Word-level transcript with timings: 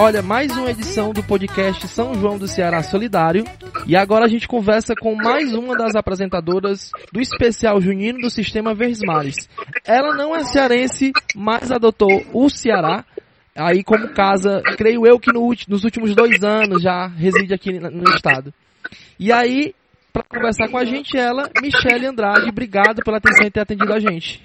Olha, 0.00 0.22
mais 0.22 0.56
uma 0.56 0.70
edição 0.70 1.12
do 1.12 1.24
podcast 1.24 1.88
São 1.88 2.14
João 2.14 2.38
do 2.38 2.46
Ceará 2.46 2.84
Solidário. 2.84 3.42
E 3.84 3.96
agora 3.96 4.26
a 4.26 4.28
gente 4.28 4.46
conversa 4.46 4.94
com 4.94 5.16
mais 5.16 5.52
uma 5.52 5.76
das 5.76 5.96
apresentadoras 5.96 6.92
do 7.12 7.20
especial 7.20 7.80
junino 7.80 8.20
do 8.20 8.30
Sistema 8.30 8.76
Versmares. 8.76 9.48
Ela 9.84 10.14
não 10.14 10.36
é 10.36 10.44
cearense, 10.44 11.10
mas 11.34 11.72
adotou 11.72 12.24
o 12.32 12.48
Ceará. 12.48 13.04
Aí 13.56 13.82
como 13.82 14.14
casa, 14.14 14.62
creio 14.76 15.04
eu 15.04 15.18
que 15.18 15.32
no, 15.32 15.52
nos 15.66 15.82
últimos 15.82 16.14
dois 16.14 16.44
anos 16.44 16.80
já 16.80 17.08
reside 17.08 17.52
aqui 17.52 17.72
no 17.72 18.08
estado. 18.14 18.54
E 19.18 19.32
aí, 19.32 19.74
para 20.12 20.22
conversar 20.22 20.68
com 20.68 20.78
a 20.78 20.84
gente, 20.84 21.18
ela, 21.18 21.50
Michele 21.60 22.06
Andrade. 22.06 22.48
Obrigado 22.48 23.02
pela 23.04 23.16
atenção 23.16 23.48
e 23.48 23.50
ter 23.50 23.60
atendido 23.62 23.92
a 23.92 23.98
gente. 23.98 24.40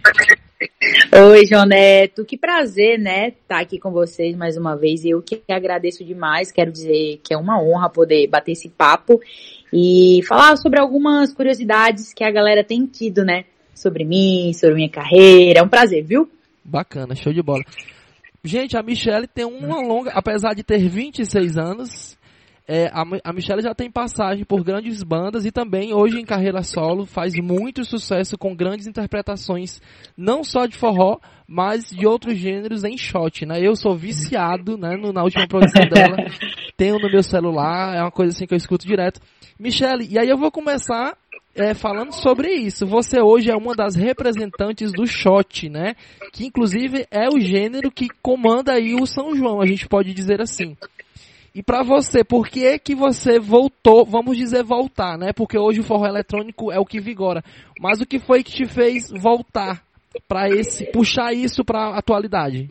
Oi, 1.30 1.45
João 1.45 1.66
Neto. 1.66 2.26
Que 2.26 2.38
prazer, 2.38 2.99
né, 2.99 3.30
estar 3.30 3.55
tá 3.55 3.59
aqui 3.62 3.80
com 3.80 3.91
vocês 3.91 4.35
mais 4.35 4.58
uma 4.58 4.76
vez. 4.76 5.05
Eu 5.05 5.21
que 5.21 5.41
agradeço 5.49 6.04
demais. 6.04 6.52
Quero 6.52 6.71
dizer 6.71 7.20
que 7.23 7.34
é 7.34 7.38
uma 7.38 7.62
honra 7.62 7.90
poder 7.90 8.27
bater 8.27 8.54
esse 8.54 8.70
papo 8.70 9.21
e 9.71 10.21
falar 10.27 10.55
sobre 10.57 10.80
algumas 10.80 11.34
curiosidades 11.34 12.13
que 12.13 12.23
a 12.23 12.31
galera 12.31 12.63
tem 12.63 12.85
tido, 12.85 13.23
né? 13.23 13.45
Sobre 13.73 14.05
mim, 14.05 14.54
sobre 14.54 14.76
minha 14.76 14.90
carreira. 14.90 15.59
É 15.59 15.63
um 15.63 15.70
prazer, 15.70 16.04
viu? 16.04 16.30
Bacana, 16.63 17.16
show 17.16 17.34
de 17.34 17.41
bola. 17.41 17.63
Gente, 18.43 18.77
a 18.77 18.84
Michelle 18.84 19.27
tem 19.27 19.45
uma 19.45 19.82
longa, 19.82 20.12
apesar 20.12 20.54
de 20.54 20.63
ter 20.63 20.77
26 20.77 21.57
anos, 21.57 22.18
é, 22.67 22.88
a, 22.88 23.03
a 23.23 23.34
Michelle 23.34 23.62
já 23.62 23.76
tem 23.76 23.91
passagem 23.91 24.45
por 24.45 24.63
grandes 24.63 25.04
bandas 25.04 25.45
e 25.45 25.52
também 25.52 25.94
hoje 25.94 26.20
em 26.20 26.26
carreira 26.26 26.63
solo 26.63 27.05
faz 27.05 27.34
muito 27.35 27.84
sucesso 27.84 28.38
com 28.38 28.55
grandes 28.55 28.88
interpretações, 28.88 29.81
não 30.16 30.44
só 30.44 30.66
de 30.66 30.77
forró, 30.77 31.20
mas 31.45 31.90
de 31.90 32.07
outros 32.07 32.37
gêneros 32.37 32.84
em 32.85 32.98
shot, 32.98 33.46
né? 33.46 33.60
Eu 33.62 33.76
sou 33.76 33.96
viciado, 33.96 34.77
né, 34.77 34.96
no, 34.96 35.12
na 35.12 35.24
última 35.24 35.48
produção 35.48 35.84
dela, 35.90 36.15
tenho 36.77 36.98
no 36.99 37.12
meu 37.12 37.21
celular, 37.21 37.96
é 37.96 38.02
uma 38.02 38.12
coisa 38.12 38.32
assim 38.32 38.48
que 38.48 38.54
eu 38.54 38.57
escuto 38.57 38.87
direto. 38.87 39.20
Michelle, 39.59 40.07
e 40.09 40.18
aí 40.18 40.30
eu 40.30 40.37
vou 40.37 40.49
começar 40.49 41.18
é, 41.55 41.74
falando 41.74 42.13
sobre 42.13 42.52
isso. 42.54 42.85
Você 42.85 43.21
hoje 43.21 43.52
é 43.52 43.55
uma 43.55 43.76
das 43.76 43.96
representantes 43.96 44.91
do 44.91 45.05
shot, 45.05 45.70
né? 45.70 45.96
Que 46.32 46.46
inclusive 46.46 47.05
é 47.12 47.27
o 47.27 47.40
gênero 47.40 47.91
que 47.91 48.07
comanda 48.21 48.74
aí 48.74 48.96
o 48.96 49.05
São 49.05 49.35
João, 49.35 49.62
a 49.62 49.65
gente 49.65 49.87
pode 49.87 50.13
dizer 50.13 50.41
assim. 50.41 50.76
E 51.55 51.62
para 51.62 51.84
você, 51.84 52.23
por 52.23 52.48
que 52.48 52.65
é 52.65 52.79
que 52.79 52.96
você 52.96 53.40
voltou, 53.40 54.04
vamos 54.04 54.35
dizer 54.35 54.63
voltar, 54.63 55.20
né? 55.20 55.32
Porque 55.32 55.55
hoje 55.55 55.82
o 55.82 55.84
forró 55.84 56.07
eletrônico 56.07 56.71
é 56.71 56.79
o 56.79 56.85
que 56.85 56.99
vigora. 56.99 57.43
Mas 57.79 58.01
o 58.01 58.07
que 58.07 58.18
foi 58.18 58.43
que 58.43 58.51
te 58.51 58.65
fez 58.65 59.12
voltar 59.12 59.84
para 60.27 60.49
esse, 60.49 60.85
puxar 60.85 61.31
isso 61.31 61.63
para 61.63 61.79
a 61.79 61.99
atualidade? 61.99 62.70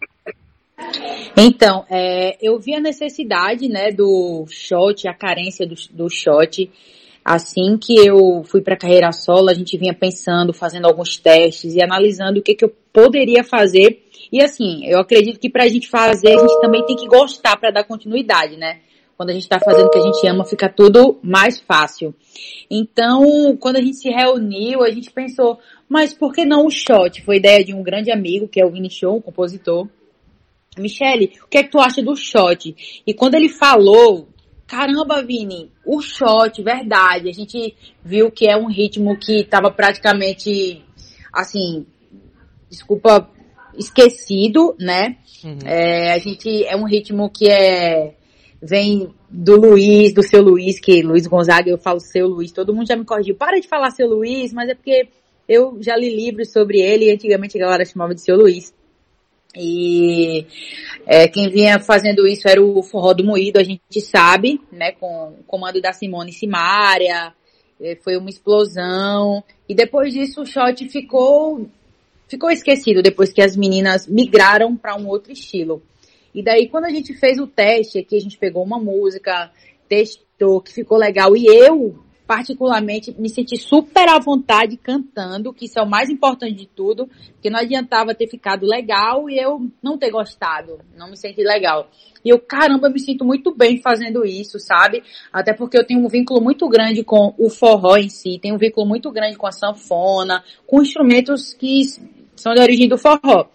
Então, 1.36 1.84
é, 1.88 2.36
eu 2.42 2.58
vi 2.58 2.74
a 2.74 2.80
necessidade, 2.80 3.68
né, 3.68 3.92
do 3.92 4.46
shot, 4.48 5.06
a 5.06 5.14
carência 5.14 5.64
do, 5.64 5.76
do 5.92 6.08
shot. 6.10 6.68
Assim 7.24 7.78
que 7.78 7.94
eu 7.94 8.42
fui 8.42 8.62
para 8.62 8.74
a 8.74 8.78
carreira 8.78 9.12
solo, 9.12 9.48
a 9.48 9.54
gente 9.54 9.78
vinha 9.78 9.94
pensando, 9.94 10.52
fazendo 10.52 10.86
alguns 10.86 11.16
testes 11.16 11.76
e 11.76 11.80
analisando 11.80 12.40
o 12.40 12.42
que, 12.42 12.56
que 12.56 12.64
eu 12.64 12.74
poderia 12.92 13.44
fazer 13.44 14.01
e 14.32 14.40
assim, 14.40 14.86
eu 14.86 14.98
acredito 14.98 15.38
que 15.38 15.50
pra 15.50 15.68
gente 15.68 15.88
fazer, 15.90 16.28
a 16.34 16.38
gente 16.38 16.60
também 16.60 16.84
tem 16.86 16.96
que 16.96 17.06
gostar 17.06 17.56
para 17.58 17.70
dar 17.70 17.84
continuidade, 17.84 18.56
né? 18.56 18.80
Quando 19.14 19.28
a 19.28 19.34
gente 19.34 19.46
tá 19.46 19.60
fazendo 19.60 19.86
o 19.86 19.90
que 19.90 19.98
a 19.98 20.02
gente 20.02 20.26
ama, 20.26 20.44
fica 20.44 20.70
tudo 20.70 21.20
mais 21.22 21.60
fácil. 21.60 22.14
Então, 22.70 23.56
quando 23.58 23.76
a 23.76 23.82
gente 23.82 23.98
se 23.98 24.08
reuniu, 24.08 24.82
a 24.82 24.90
gente 24.90 25.12
pensou, 25.12 25.58
mas 25.86 26.14
por 26.14 26.32
que 26.32 26.46
não 26.46 26.66
o 26.66 26.70
shot? 26.70 27.22
Foi 27.22 27.36
ideia 27.36 27.62
de 27.62 27.74
um 27.74 27.82
grande 27.82 28.10
amigo, 28.10 28.48
que 28.48 28.58
é 28.58 28.64
o 28.64 28.70
Vini 28.70 28.90
Show, 28.90 29.16
um 29.16 29.20
compositor. 29.20 29.86
Michele, 30.78 31.34
o 31.44 31.48
que 31.48 31.58
é 31.58 31.62
que 31.62 31.70
tu 31.70 31.78
acha 31.78 32.02
do 32.02 32.16
shot? 32.16 32.74
E 33.06 33.12
quando 33.12 33.34
ele 33.34 33.50
falou, 33.50 34.28
caramba, 34.66 35.22
Vini, 35.22 35.70
o 35.84 36.00
shot, 36.00 36.62
verdade, 36.62 37.28
a 37.28 37.32
gente 37.32 37.76
viu 38.02 38.30
que 38.30 38.48
é 38.48 38.56
um 38.56 38.68
ritmo 38.68 39.18
que 39.18 39.40
estava 39.40 39.70
praticamente, 39.70 40.82
assim, 41.30 41.86
desculpa 42.70 43.30
esquecido, 43.76 44.74
né? 44.78 45.16
Uhum. 45.44 45.58
É, 45.64 46.12
a 46.12 46.18
gente 46.18 46.64
é 46.64 46.76
um 46.76 46.84
ritmo 46.84 47.30
que 47.30 47.48
é 47.48 48.14
vem 48.62 49.12
do 49.28 49.56
Luiz, 49.56 50.14
do 50.14 50.22
seu 50.22 50.40
Luiz, 50.40 50.78
que 50.78 51.02
Luiz 51.02 51.26
Gonzaga, 51.26 51.68
eu 51.68 51.78
falo 51.78 51.98
seu 51.98 52.28
Luiz, 52.28 52.52
todo 52.52 52.72
mundo 52.72 52.86
já 52.86 52.96
me 52.96 53.04
corrigiu, 53.04 53.34
para 53.34 53.60
de 53.60 53.66
falar 53.66 53.90
seu 53.90 54.06
Luiz, 54.06 54.52
mas 54.52 54.68
é 54.68 54.74
porque 54.74 55.08
eu 55.48 55.78
já 55.80 55.96
li 55.96 56.14
livros 56.14 56.52
sobre 56.52 56.80
ele 56.80 57.06
e 57.06 57.10
antigamente 57.10 57.58
a 57.58 57.60
galera 57.60 57.84
chamava 57.84 58.14
de 58.14 58.20
seu 58.20 58.36
Luiz. 58.36 58.72
E 59.56 60.46
é, 61.06 61.28
quem 61.28 61.50
vinha 61.50 61.78
fazendo 61.80 62.26
isso 62.26 62.48
era 62.48 62.62
o 62.62 62.82
Forró 62.82 63.12
do 63.12 63.24
Moído, 63.24 63.58
a 63.58 63.64
gente 63.64 64.00
sabe, 64.00 64.60
né, 64.70 64.92
com 64.92 65.34
o 65.40 65.44
comando 65.46 65.80
da 65.80 65.92
Simone 65.92 66.32
Simária, 66.32 67.34
é, 67.80 67.96
foi 67.96 68.16
uma 68.16 68.30
explosão, 68.30 69.42
e 69.68 69.74
depois 69.74 70.14
disso 70.14 70.42
o 70.42 70.46
shot 70.46 70.88
ficou 70.88 71.68
ficou 72.32 72.50
esquecido 72.50 73.02
depois 73.02 73.30
que 73.30 73.42
as 73.42 73.56
meninas 73.56 74.06
migraram 74.06 74.74
para 74.74 74.96
um 74.96 75.06
outro 75.06 75.32
estilo. 75.32 75.82
E 76.34 76.42
daí 76.42 76.66
quando 76.66 76.86
a 76.86 76.90
gente 76.90 77.12
fez 77.14 77.38
o 77.38 77.46
teste 77.46 77.98
aqui, 77.98 78.16
a 78.16 78.20
gente 78.20 78.38
pegou 78.38 78.64
uma 78.64 78.78
música, 78.78 79.50
testou, 79.86 80.62
que 80.62 80.72
ficou 80.72 80.96
legal, 80.96 81.36
e 81.36 81.44
eu, 81.46 82.02
particularmente, 82.26 83.14
me 83.18 83.28
senti 83.28 83.58
super 83.58 84.08
à 84.08 84.18
vontade 84.18 84.78
cantando, 84.78 85.52
que 85.52 85.66
isso 85.66 85.78
é 85.78 85.82
o 85.82 85.88
mais 85.88 86.08
importante 86.08 86.54
de 86.54 86.66
tudo, 86.66 87.06
porque 87.32 87.50
não 87.50 87.60
adiantava 87.60 88.14
ter 88.14 88.26
ficado 88.28 88.64
legal 88.64 89.28
e 89.28 89.38
eu 89.38 89.70
não 89.82 89.98
ter 89.98 90.10
gostado, 90.10 90.80
não 90.96 91.10
me 91.10 91.16
senti 91.18 91.42
legal. 91.42 91.90
E 92.24 92.30
eu, 92.30 92.38
caramba, 92.38 92.88
me 92.88 92.98
sinto 92.98 93.26
muito 93.26 93.54
bem 93.54 93.82
fazendo 93.82 94.24
isso, 94.24 94.58
sabe? 94.58 95.02
Até 95.30 95.52
porque 95.52 95.76
eu 95.76 95.84
tenho 95.84 96.00
um 96.00 96.08
vínculo 96.08 96.40
muito 96.40 96.66
grande 96.68 97.04
com 97.04 97.34
o 97.36 97.50
forró 97.50 97.98
em 97.98 98.08
si, 98.08 98.38
tenho 98.40 98.54
um 98.54 98.58
vínculo 98.58 98.86
muito 98.86 99.10
grande 99.10 99.36
com 99.36 99.46
a 99.46 99.52
sanfona, 99.52 100.42
com 100.66 100.80
instrumentos 100.80 101.52
que 101.52 101.82
são 102.42 102.54
de 102.54 102.60
origem 102.60 102.88
do 102.88 102.98
forró. 102.98 103.46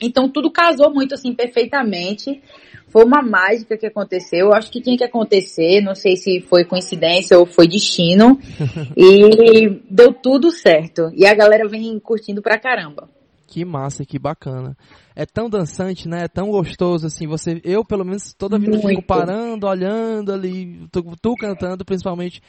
Então 0.00 0.28
tudo 0.28 0.50
casou 0.50 0.92
muito 0.92 1.14
assim 1.14 1.34
perfeitamente. 1.34 2.42
Foi 2.88 3.04
uma 3.04 3.22
mágica 3.22 3.76
que 3.76 3.86
aconteceu. 3.86 4.46
Eu 4.46 4.52
acho 4.52 4.70
que 4.70 4.80
tinha 4.80 4.96
que 4.96 5.04
acontecer. 5.04 5.80
Não 5.80 5.94
sei 5.94 6.16
se 6.16 6.40
foi 6.40 6.64
coincidência 6.64 7.38
ou 7.38 7.44
foi 7.44 7.66
destino. 7.66 8.38
e 8.96 9.80
deu 9.90 10.12
tudo 10.12 10.50
certo. 10.50 11.10
E 11.14 11.26
a 11.26 11.34
galera 11.34 11.68
vem 11.68 11.98
curtindo 11.98 12.40
pra 12.40 12.58
caramba. 12.58 13.08
Que 13.46 13.64
massa, 13.64 14.04
que 14.04 14.18
bacana. 14.18 14.76
É 15.14 15.26
tão 15.26 15.48
dançante, 15.48 16.08
né? 16.08 16.24
É 16.24 16.28
tão 16.28 16.50
gostoso, 16.50 17.06
assim, 17.06 17.26
você, 17.26 17.60
eu 17.62 17.84
pelo 17.84 18.04
menos 18.04 18.32
toda 18.32 18.58
vida 18.58 18.72
Muito. 18.72 18.88
fico 18.88 19.02
parando, 19.02 19.66
olhando 19.66 20.32
ali, 20.32 20.88
tu, 20.90 21.04
tu 21.20 21.34
cantando 21.36 21.84
principalmente. 21.84 22.40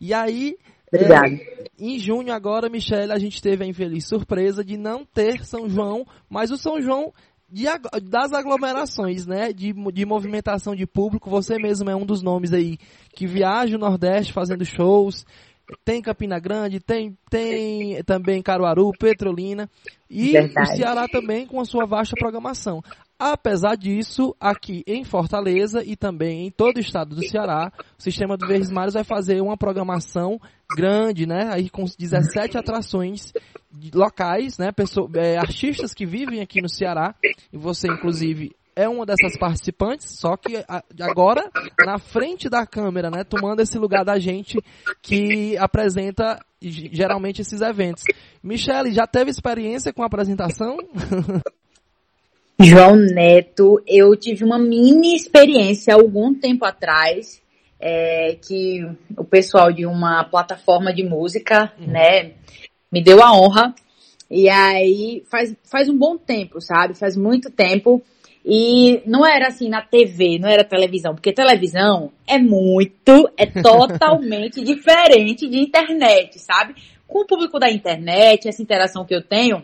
E 0.00 0.14
aí, 0.14 0.56
Obrigado. 0.92 1.34
É, 1.34 1.64
em 1.78 1.98
junho 1.98 2.32
agora, 2.32 2.68
Michelle, 2.68 3.12
a 3.12 3.18
gente 3.18 3.40
teve 3.40 3.64
a 3.64 3.66
infeliz 3.66 4.06
surpresa 4.06 4.64
de 4.64 4.76
não 4.76 5.04
ter 5.04 5.44
São 5.44 5.68
João, 5.68 6.06
mas 6.28 6.50
o 6.50 6.56
São 6.56 6.80
João 6.80 7.12
de, 7.48 7.64
das 8.02 8.32
aglomerações, 8.32 9.26
né? 9.26 9.52
De, 9.52 9.72
de 9.92 10.06
movimentação 10.06 10.74
de 10.74 10.86
público. 10.86 11.28
Você 11.30 11.56
mesmo 11.58 11.90
é 11.90 11.96
um 11.96 12.06
dos 12.06 12.22
nomes 12.22 12.52
aí 12.52 12.78
que 13.14 13.26
viaja 13.26 13.76
o 13.76 13.80
Nordeste 13.80 14.32
fazendo 14.32 14.64
shows. 14.64 15.26
Tem 15.84 16.02
Campina 16.02 16.38
Grande, 16.38 16.80
tem, 16.80 17.16
tem 17.30 18.02
também 18.04 18.42
Caruaru, 18.42 18.90
Petrolina 18.98 19.70
e 20.10 20.32
Verdade. 20.32 20.72
o 20.72 20.76
Ceará 20.76 21.06
também 21.08 21.46
com 21.46 21.60
a 21.60 21.64
sua 21.64 21.86
vasta 21.86 22.16
programação. 22.18 22.82
Apesar 23.24 23.76
disso, 23.76 24.34
aqui 24.40 24.82
em 24.84 25.04
Fortaleza 25.04 25.80
e 25.84 25.94
também 25.94 26.48
em 26.48 26.50
todo 26.50 26.78
o 26.78 26.80
estado 26.80 27.14
do 27.14 27.24
Ceará, 27.24 27.70
o 27.96 28.02
sistema 28.02 28.36
do 28.36 28.48
Verdes 28.48 28.68
Mares 28.68 28.94
vai 28.94 29.04
fazer 29.04 29.40
uma 29.40 29.56
programação 29.56 30.40
grande, 30.76 31.24
né? 31.24 31.48
Aí 31.52 31.70
com 31.70 31.84
17 31.84 32.58
atrações 32.58 33.32
locais, 33.94 34.58
né? 34.58 34.72
Pessoa, 34.72 35.08
é, 35.14 35.38
artistas 35.38 35.94
que 35.94 36.04
vivem 36.04 36.40
aqui 36.40 36.60
no 36.60 36.68
Ceará. 36.68 37.14
E 37.52 37.56
você, 37.56 37.86
inclusive, 37.86 38.50
é 38.74 38.88
uma 38.88 39.06
dessas 39.06 39.38
participantes, 39.38 40.18
só 40.18 40.36
que 40.36 40.56
agora 41.00 41.48
na 41.86 42.00
frente 42.00 42.48
da 42.48 42.66
câmera, 42.66 43.08
né? 43.08 43.22
Tomando 43.22 43.60
esse 43.60 43.78
lugar 43.78 44.04
da 44.04 44.18
gente 44.18 44.58
que 45.00 45.56
apresenta 45.58 46.44
geralmente 46.60 47.40
esses 47.40 47.60
eventos. 47.60 48.02
Michele, 48.42 48.92
já 48.92 49.06
teve 49.06 49.30
experiência 49.30 49.92
com 49.92 50.02
a 50.02 50.06
apresentação? 50.06 50.76
João 52.64 52.94
Neto, 52.94 53.82
eu 53.86 54.16
tive 54.16 54.44
uma 54.44 54.58
mini 54.58 55.16
experiência 55.16 55.94
algum 55.94 56.32
tempo 56.32 56.64
atrás, 56.64 57.42
é, 57.80 58.36
que 58.46 58.86
o 59.16 59.24
pessoal 59.24 59.72
de 59.72 59.84
uma 59.84 60.22
plataforma 60.24 60.94
de 60.94 61.02
música, 61.02 61.72
uhum. 61.78 61.88
né, 61.88 62.32
me 62.90 63.02
deu 63.02 63.22
a 63.22 63.32
honra. 63.32 63.74
E 64.30 64.48
aí 64.48 65.24
faz, 65.30 65.54
faz 65.64 65.88
um 65.88 65.98
bom 65.98 66.16
tempo, 66.16 66.60
sabe? 66.60 66.94
Faz 66.94 67.16
muito 67.16 67.50
tempo. 67.50 68.00
E 68.44 69.02
não 69.06 69.26
era 69.26 69.48
assim 69.48 69.68
na 69.68 69.82
TV, 69.82 70.38
não 70.38 70.48
era 70.48 70.64
televisão, 70.64 71.14
porque 71.14 71.32
televisão 71.32 72.12
é 72.26 72.38
muito, 72.38 73.28
é 73.36 73.46
totalmente 73.60 74.62
diferente 74.62 75.48
de 75.48 75.58
internet, 75.58 76.38
sabe? 76.38 76.74
Com 77.06 77.22
o 77.22 77.26
público 77.26 77.58
da 77.58 77.70
internet, 77.70 78.48
essa 78.48 78.62
interação 78.62 79.04
que 79.04 79.14
eu 79.14 79.22
tenho, 79.22 79.62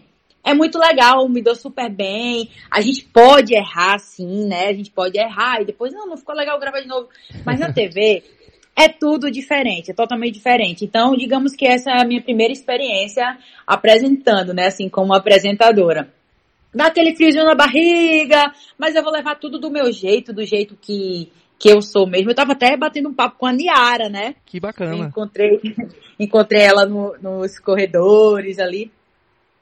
é 0.48 0.54
muito 0.54 0.78
legal, 0.78 1.28
me 1.28 1.42
deu 1.42 1.54
super 1.54 1.90
bem. 1.90 2.48
A 2.70 2.80
gente 2.80 3.04
pode 3.04 3.54
errar 3.54 3.98
sim, 3.98 4.46
né? 4.46 4.68
A 4.68 4.72
gente 4.72 4.90
pode 4.90 5.18
errar 5.18 5.60
e 5.60 5.66
depois, 5.66 5.92
não, 5.92 6.06
não 6.06 6.16
ficou 6.16 6.34
legal 6.34 6.58
gravar 6.58 6.80
de 6.80 6.88
novo. 6.88 7.08
Mas 7.44 7.60
na 7.60 7.70
TV 7.70 8.22
é 8.74 8.88
tudo 8.88 9.30
diferente, 9.30 9.90
é 9.90 9.94
totalmente 9.94 10.34
diferente. 10.34 10.86
Então, 10.86 11.14
digamos 11.14 11.54
que 11.54 11.66
essa 11.66 11.90
é 11.90 12.00
a 12.00 12.06
minha 12.06 12.22
primeira 12.22 12.52
experiência 12.52 13.36
apresentando, 13.66 14.54
né? 14.54 14.68
Assim, 14.68 14.88
como 14.88 15.12
apresentadora. 15.12 16.10
Dá 16.74 16.86
aquele 16.86 17.14
friozinho 17.14 17.44
na 17.44 17.54
barriga, 17.54 18.50
mas 18.78 18.94
eu 18.94 19.02
vou 19.02 19.12
levar 19.12 19.34
tudo 19.38 19.58
do 19.58 19.70
meu 19.70 19.92
jeito, 19.92 20.32
do 20.32 20.46
jeito 20.46 20.78
que, 20.80 21.30
que 21.58 21.68
eu 21.68 21.82
sou 21.82 22.06
mesmo. 22.06 22.30
Eu 22.30 22.34
tava 22.34 22.52
até 22.52 22.74
batendo 22.74 23.10
um 23.10 23.14
papo 23.14 23.36
com 23.36 23.46
a 23.46 23.52
Niara, 23.52 24.08
né? 24.08 24.34
Que 24.46 24.58
bacana. 24.58 24.96
encontrei, 24.96 25.60
encontrei 26.18 26.62
ela 26.62 26.86
no, 26.86 27.14
nos 27.20 27.58
corredores 27.58 28.58
ali. 28.58 28.90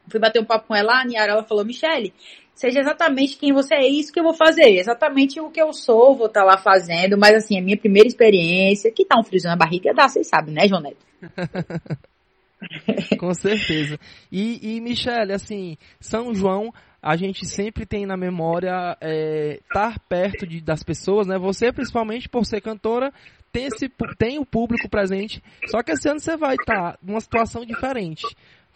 Fui 0.09 0.21
bater 0.21 0.41
um 0.41 0.45
papo 0.45 0.69
com 0.69 0.75
ela, 0.75 1.01
a 1.01 1.05
Niara, 1.05 1.33
ela 1.33 1.45
falou, 1.45 1.65
Michele, 1.65 2.13
seja 2.55 2.81
exatamente 2.81 3.37
quem 3.37 3.53
você 3.53 3.75
é, 3.75 3.87
isso 3.87 4.13
que 4.13 4.19
eu 4.19 4.25
vou 4.25 4.35
fazer. 4.35 4.79
Exatamente 4.79 5.41
o 5.41 5.51
que 5.51 5.61
eu 5.61 5.73
sou, 5.73 6.17
vou 6.17 6.27
estar 6.27 6.41
tá 6.41 6.47
lá 6.47 6.57
fazendo. 6.57 7.19
Mas 7.19 7.37
assim, 7.37 7.59
a 7.59 7.63
minha 7.63 7.77
primeira 7.77 8.09
experiência, 8.09 8.91
que 8.91 9.05
tá 9.05 9.19
um 9.19 9.25
friozinho 9.25 9.51
na 9.51 9.59
barriga, 9.59 9.95
dá, 9.95 10.09
vocês 10.09 10.27
sabem, 10.27 10.55
né, 10.55 10.67
João 10.67 10.81
Neto? 10.81 11.07
Com 13.19 13.35
certeza. 13.35 13.99
E, 14.33 14.77
e 14.77 14.81
Michele, 14.81 15.33
assim, 15.33 15.77
São 16.01 16.35
João, 16.35 16.73
a 17.03 17.17
gente 17.17 17.47
sempre 17.47 17.85
tem 17.85 18.07
na 18.07 18.17
memória 18.17 18.97
é, 19.01 19.61
estar 19.63 19.99
perto 20.09 20.47
de, 20.47 20.61
das 20.61 20.83
pessoas, 20.83 21.27
né? 21.27 21.39
Você, 21.39 21.71
principalmente 21.73 22.29
por 22.29 22.45
ser 22.45 22.61
cantora, 22.61 23.13
tem, 23.53 23.67
esse, 23.67 23.89
tem 24.19 24.39
o 24.39 24.47
público 24.47 24.89
presente. 24.89 25.43
Só 25.67 25.83
que 25.83 25.93
esse 25.93 26.09
ano 26.09 26.19
você 26.19 26.37
vai 26.37 26.55
estar 26.55 26.93
tá 26.93 26.99
numa 27.03 27.21
situação 27.21 27.65
diferente. 27.65 28.27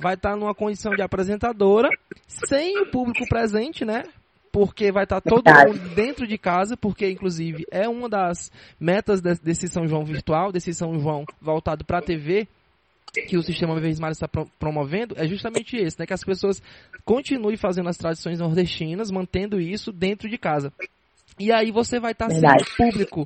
Vai 0.01 0.15
estar 0.15 0.31
tá 0.31 0.37
numa 0.37 0.55
condição 0.55 0.93
de 0.95 1.03
apresentadora, 1.03 1.89
sem 2.27 2.79
o 2.81 2.91
público 2.91 3.27
presente, 3.29 3.85
né? 3.85 4.05
porque 4.53 4.91
vai 4.91 5.05
estar 5.05 5.21
tá 5.21 5.31
todo 5.31 5.45
mundo 5.45 5.95
dentro 5.95 6.27
de 6.27 6.37
casa, 6.37 6.77
porque 6.77 7.09
inclusive 7.09 7.65
é 7.71 7.89
uma 7.89 8.09
das 8.09 8.51
metas 8.79 9.21
desse 9.21 9.69
São 9.69 9.87
João 9.87 10.05
virtual, 10.05 10.51
desse 10.51 10.75
São 10.75 10.99
João 10.99 11.25
voltado 11.41 11.85
para 11.85 11.99
a 11.99 12.03
TV, 12.03 12.49
que 13.29 13.37
o 13.37 13.43
sistema 13.43 13.75
Viver 13.75 13.99
Mar 14.01 14.11
está 14.11 14.29
promovendo 14.59 15.15
é 15.17 15.27
justamente 15.27 15.77
esse, 15.77 15.99
né? 15.99 16.07
Que 16.07 16.15
as 16.15 16.25
pessoas 16.25 16.63
continuem 17.05 17.57
fazendo 17.57 17.89
as 17.89 17.97
tradições 17.97 18.39
nordestinas, 18.39 19.11
mantendo 19.11 19.61
isso 19.61 19.93
dentro 19.93 20.29
de 20.29 20.39
casa. 20.39 20.73
E 21.39 21.51
aí 21.51 21.71
você 21.71 21.99
vai 21.99 22.13
estar 22.13 22.31
sendo 22.31 22.65
público, 22.77 23.25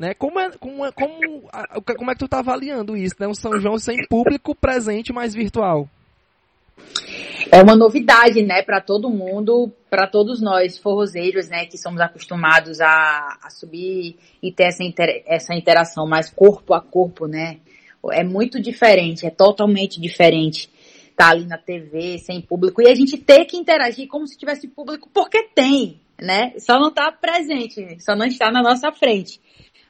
né? 0.00 0.14
Como 0.14 0.38
é, 0.38 0.50
como 0.52 0.86
é, 0.86 0.92
como, 0.92 1.48
como 1.98 2.10
é 2.10 2.14
que 2.14 2.18
tu 2.20 2.26
está 2.26 2.38
avaliando 2.38 2.96
isso, 2.96 3.16
né? 3.18 3.26
Um 3.26 3.34
São 3.34 3.58
João 3.60 3.78
sem 3.78 4.06
público 4.08 4.54
presente, 4.54 5.12
mas 5.12 5.34
virtual. 5.34 5.88
É 7.50 7.62
uma 7.62 7.76
novidade, 7.76 8.42
né, 8.42 8.62
para 8.62 8.80
todo 8.80 9.08
mundo, 9.08 9.72
para 9.88 10.06
todos 10.06 10.40
nós 10.40 10.76
forrozeiros, 10.78 11.48
né, 11.48 11.66
que 11.66 11.78
somos 11.78 12.00
acostumados 12.00 12.80
a, 12.80 13.38
a 13.42 13.50
subir 13.50 14.16
e 14.42 14.52
ter 14.52 14.64
essa, 14.64 14.82
inter, 14.82 15.22
essa 15.26 15.54
interação 15.54 16.06
mais 16.06 16.28
corpo 16.28 16.74
a 16.74 16.80
corpo, 16.80 17.26
né, 17.26 17.60
é 18.12 18.24
muito 18.24 18.60
diferente, 18.60 19.26
é 19.26 19.30
totalmente 19.30 20.00
diferente 20.00 20.70
estar 21.10 21.28
tá 21.28 21.30
ali 21.30 21.46
na 21.46 21.56
TV, 21.56 22.18
sem 22.18 22.42
público, 22.42 22.82
e 22.82 22.88
a 22.88 22.94
gente 22.94 23.16
ter 23.16 23.46
que 23.46 23.56
interagir 23.56 24.06
como 24.06 24.26
se 24.26 24.36
tivesse 24.36 24.68
público, 24.68 25.08
porque 25.12 25.44
tem, 25.54 25.98
né? 26.20 26.52
Só 26.58 26.78
não 26.78 26.88
está 26.88 27.10
presente, 27.10 27.96
só 28.00 28.14
não 28.14 28.26
está 28.26 28.50
na 28.50 28.62
nossa 28.62 28.92
frente. 28.92 29.40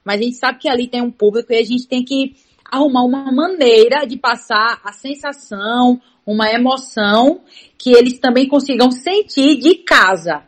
Mas 0.05 0.21
a 0.21 0.23
gente 0.23 0.37
sabe 0.37 0.59
que 0.61 0.69
ali 0.69 0.87
tem 0.87 1.03
um 1.03 1.11
público 1.11 1.53
e 1.53 1.56
a 1.56 1.65
gente 1.65 1.89
tem 1.89 2.05
que 2.05 2.37
arrumar 2.71 3.05
uma 3.05 3.33
maneira 3.33 4.07
de 4.07 4.17
passar 4.17 4.81
a 4.85 4.93
sensação, 4.93 6.01
uma 6.27 6.51
emoção 6.51 7.43
que 7.79 7.93
eles 7.93 8.19
também 8.19 8.49
consigam 8.49 8.91
sentir 8.91 9.57
de 9.57 9.77
casa. 9.77 10.43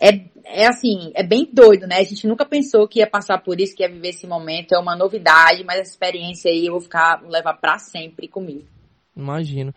É, 0.00 0.20
é 0.44 0.66
assim, 0.66 1.10
é 1.14 1.22
bem 1.22 1.48
doido, 1.52 1.86
né? 1.86 1.96
A 1.96 2.04
gente 2.04 2.26
nunca 2.26 2.46
pensou 2.46 2.86
que 2.86 3.00
ia 3.00 3.06
passar 3.06 3.38
por 3.38 3.60
isso, 3.60 3.74
que 3.74 3.82
ia 3.82 3.88
viver 3.88 4.10
esse 4.10 4.26
momento. 4.26 4.74
É 4.74 4.78
uma 4.78 4.96
novidade, 4.96 5.64
mas 5.64 5.80
essa 5.80 5.90
experiência 5.90 6.50
aí 6.50 6.66
eu 6.66 6.72
vou 6.72 6.80
ficar, 6.80 7.20
vou 7.20 7.30
levar 7.30 7.54
para 7.54 7.78
sempre 7.78 8.28
comigo. 8.28 8.64
Imagino. 9.16 9.74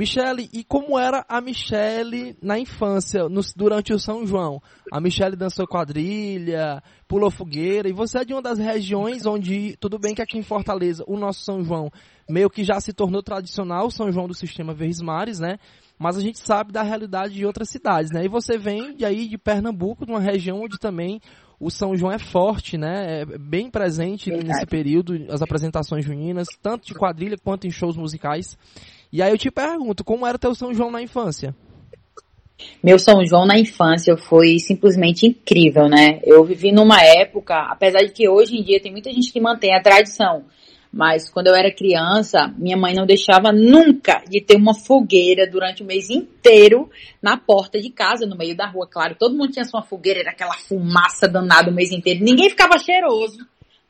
Michele, 0.00 0.48
e 0.50 0.64
como 0.64 0.98
era 0.98 1.26
a 1.28 1.42
Michele 1.42 2.34
na 2.40 2.58
infância, 2.58 3.28
no, 3.28 3.42
durante 3.54 3.92
o 3.92 3.98
São 3.98 4.26
João? 4.26 4.62
A 4.90 4.98
Michele 4.98 5.36
dançou 5.36 5.66
quadrilha, 5.66 6.82
pulou 7.06 7.30
fogueira, 7.30 7.86
e 7.86 7.92
você 7.92 8.20
é 8.20 8.24
de 8.24 8.32
uma 8.32 8.40
das 8.40 8.58
regiões 8.58 9.26
onde, 9.26 9.76
tudo 9.78 9.98
bem 9.98 10.14
que 10.14 10.22
aqui 10.22 10.38
em 10.38 10.42
Fortaleza, 10.42 11.04
o 11.06 11.18
nosso 11.18 11.44
São 11.44 11.62
João 11.62 11.90
meio 12.30 12.48
que 12.48 12.64
já 12.64 12.80
se 12.80 12.94
tornou 12.94 13.22
tradicional, 13.22 13.88
o 13.88 13.90
São 13.90 14.10
João 14.10 14.26
do 14.26 14.32
Sistema 14.32 14.72
Verdes 14.72 15.02
Mares, 15.02 15.38
né? 15.38 15.58
mas 15.98 16.16
a 16.16 16.20
gente 16.22 16.38
sabe 16.38 16.72
da 16.72 16.82
realidade 16.82 17.34
de 17.34 17.44
outras 17.44 17.68
cidades, 17.68 18.10
né? 18.10 18.24
E 18.24 18.28
você 18.28 18.56
vem 18.56 18.96
de 18.96 19.04
aí 19.04 19.28
de 19.28 19.36
Pernambuco, 19.36 20.06
de 20.06 20.10
uma 20.10 20.18
região 20.18 20.62
onde 20.62 20.78
também 20.78 21.20
o 21.60 21.70
São 21.70 21.94
João 21.94 22.10
é 22.10 22.18
forte, 22.18 22.78
né? 22.78 23.20
É 23.20 23.38
bem 23.38 23.70
presente 23.70 24.30
Verdade. 24.30 24.48
nesse 24.48 24.64
período, 24.66 25.26
as 25.28 25.42
apresentações 25.42 26.06
juninas, 26.06 26.48
tanto 26.62 26.86
de 26.86 26.94
quadrilha 26.94 27.36
quanto 27.36 27.66
em 27.66 27.70
shows 27.70 27.98
musicais. 27.98 28.56
E 29.12 29.22
aí 29.22 29.32
eu 29.32 29.38
te 29.38 29.50
pergunto, 29.50 30.04
como 30.04 30.26
era 30.26 30.38
teu 30.38 30.54
São 30.54 30.72
João 30.72 30.90
na 30.90 31.02
infância? 31.02 31.54
Meu 32.82 32.98
São 32.98 33.24
João 33.24 33.46
na 33.46 33.58
infância 33.58 34.16
foi 34.16 34.58
simplesmente 34.58 35.26
incrível, 35.26 35.88
né? 35.88 36.20
Eu 36.22 36.44
vivi 36.44 36.70
numa 36.72 37.02
época, 37.02 37.54
apesar 37.70 38.00
de 38.00 38.10
que 38.10 38.28
hoje 38.28 38.56
em 38.56 38.62
dia 38.62 38.80
tem 38.80 38.92
muita 38.92 39.10
gente 39.10 39.32
que 39.32 39.40
mantém 39.40 39.74
a 39.74 39.82
tradição, 39.82 40.44
mas 40.92 41.30
quando 41.30 41.46
eu 41.46 41.54
era 41.54 41.74
criança, 41.74 42.52
minha 42.58 42.76
mãe 42.76 42.94
não 42.94 43.06
deixava 43.06 43.52
nunca 43.52 44.22
de 44.28 44.40
ter 44.40 44.56
uma 44.56 44.74
fogueira 44.74 45.48
durante 45.48 45.82
o 45.82 45.86
mês 45.86 46.10
inteiro 46.10 46.90
na 47.22 47.36
porta 47.36 47.80
de 47.80 47.90
casa, 47.90 48.26
no 48.26 48.36
meio 48.36 48.56
da 48.56 48.66
rua. 48.66 48.88
Claro, 48.90 49.16
todo 49.18 49.36
mundo 49.36 49.52
tinha 49.52 49.64
sua 49.64 49.82
fogueira, 49.82 50.20
era 50.20 50.30
aquela 50.30 50.54
fumaça 50.54 51.28
danada 51.28 51.70
o 51.70 51.74
mês 51.74 51.92
inteiro. 51.92 52.24
Ninguém 52.24 52.50
ficava 52.50 52.78
cheiroso, 52.78 53.38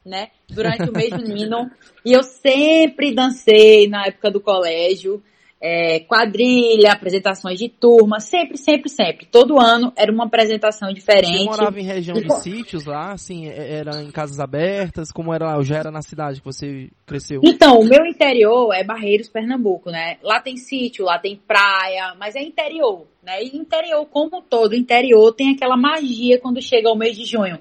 né? 0.05 0.29
Durante 0.49 0.89
o 0.89 0.93
mês 0.93 1.11
junino. 1.11 1.71
E 2.05 2.13
eu 2.13 2.23
sempre 2.23 3.15
dancei 3.15 3.89
na 3.89 4.07
época 4.07 4.31
do 4.31 4.41
colégio 4.41 5.23
é, 5.61 6.01
quadrilha, 6.01 6.93
apresentações 6.93 7.59
de 7.59 7.69
turma, 7.69 8.19
sempre, 8.19 8.57
sempre, 8.57 8.89
sempre. 8.89 9.27
Todo 9.27 9.61
ano 9.61 9.93
era 9.95 10.11
uma 10.11 10.25
apresentação 10.25 10.93
diferente. 10.93 11.45
Você 11.45 11.45
morava 11.45 11.79
em 11.79 11.85
região 11.85 12.17
de 12.17 12.33
sítios 12.41 12.87
lá, 12.87 13.13
assim, 13.13 13.47
é, 13.47 13.79
era 13.79 14.03
em 14.03 14.11
casas 14.11 14.41
abertas, 14.41 15.13
como 15.13 15.35
era, 15.35 15.61
já 15.63 15.77
era 15.77 15.91
na 15.91 16.01
cidade 16.01 16.41
que 16.41 16.45
você 16.45 16.89
cresceu? 17.05 17.43
Então, 17.45 17.79
o 17.79 17.85
meu 17.85 18.07
interior 18.07 18.73
é 18.73 18.83
Barreiros, 18.83 19.29
Pernambuco, 19.29 19.91
né? 19.91 20.17
Lá 20.23 20.41
tem 20.41 20.57
sítio, 20.57 21.05
lá 21.05 21.19
tem 21.19 21.37
praia, 21.37 22.15
mas 22.19 22.35
é 22.35 22.43
interior, 22.43 23.07
né? 23.23 23.43
E 23.43 23.57
interior 23.57 24.05
como 24.07 24.43
todo, 24.43 24.75
interior 24.75 25.33
tem 25.33 25.51
aquela 25.55 25.77
magia 25.77 26.39
quando 26.41 26.61
chega 26.61 26.91
o 26.91 26.97
mês 26.97 27.17
de 27.17 27.25
junho 27.25 27.59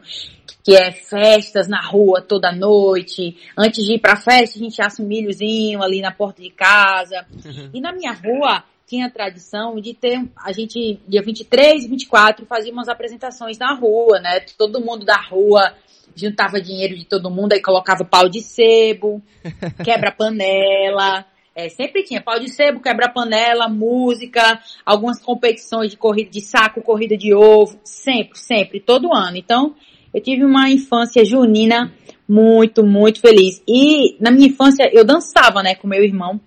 que 0.64 0.76
é 0.76 0.92
festas 0.92 1.68
na 1.68 1.82
rua 1.82 2.22
toda 2.22 2.52
noite. 2.52 3.38
Antes 3.58 3.84
de 3.86 3.94
ir 3.94 4.00
pra 4.00 4.16
festa, 4.16 4.58
a 4.58 4.62
gente 4.62 4.82
assa 4.82 5.02
um 5.02 5.06
milhozinho 5.08 5.82
ali 5.82 6.02
na 6.02 6.12
porta 6.12 6.42
de 6.42 6.50
casa. 6.50 7.26
Uhum. 7.46 7.72
E 7.74 7.82
na 7.82 7.92
minha 7.92 8.14
rua 8.14 8.64
tinha 8.86 9.06
a 9.06 9.10
tradição 9.10 9.80
de 9.80 9.94
ter, 9.94 10.28
a 10.36 10.52
gente, 10.52 11.00
dia 11.08 11.22
23 11.22 11.86
e 11.86 11.88
24, 11.88 12.46
fazíamos 12.46 12.90
apresentações 12.90 13.58
na 13.58 13.74
rua, 13.74 14.20
né? 14.20 14.42
Todo 14.58 14.84
mundo 14.84 15.06
da 15.06 15.18
rua 15.22 15.74
juntava 16.16 16.60
dinheiro 16.60 16.96
de 16.96 17.06
todo 17.06 17.30
mundo, 17.30 17.54
aí 17.54 17.62
colocava 17.62 18.04
pau 18.04 18.28
de 18.28 18.42
sebo, 18.42 19.22
quebra-panela. 19.86 21.26
É, 21.60 21.68
sempre 21.68 22.04
tinha 22.04 22.22
pau 22.22 22.40
de 22.40 22.50
sebo, 22.50 22.80
quebra-panela, 22.80 23.68
música, 23.68 24.62
algumas 24.86 25.22
competições 25.22 25.92
de 25.92 25.98
corrida 25.98 26.30
de 26.30 26.40
saco, 26.40 26.82
corrida 26.82 27.18
de 27.18 27.34
ovo, 27.34 27.78
sempre, 27.84 28.40
sempre, 28.40 28.80
todo 28.80 29.14
ano. 29.14 29.36
Então, 29.36 29.76
eu 30.14 30.22
tive 30.22 30.46
uma 30.46 30.70
infância 30.70 31.26
junina 31.26 31.94
muito, 32.28 32.82
muito 32.82 33.20
feliz. 33.20 33.62
E 33.68 34.16
na 34.22 34.32
minha 34.32 34.48
infância 34.48 34.90
eu 34.94 35.04
dançava, 35.04 35.62
né, 35.62 35.76
com 35.76 35.86
meu 35.86 36.02
irmão. 36.02 36.40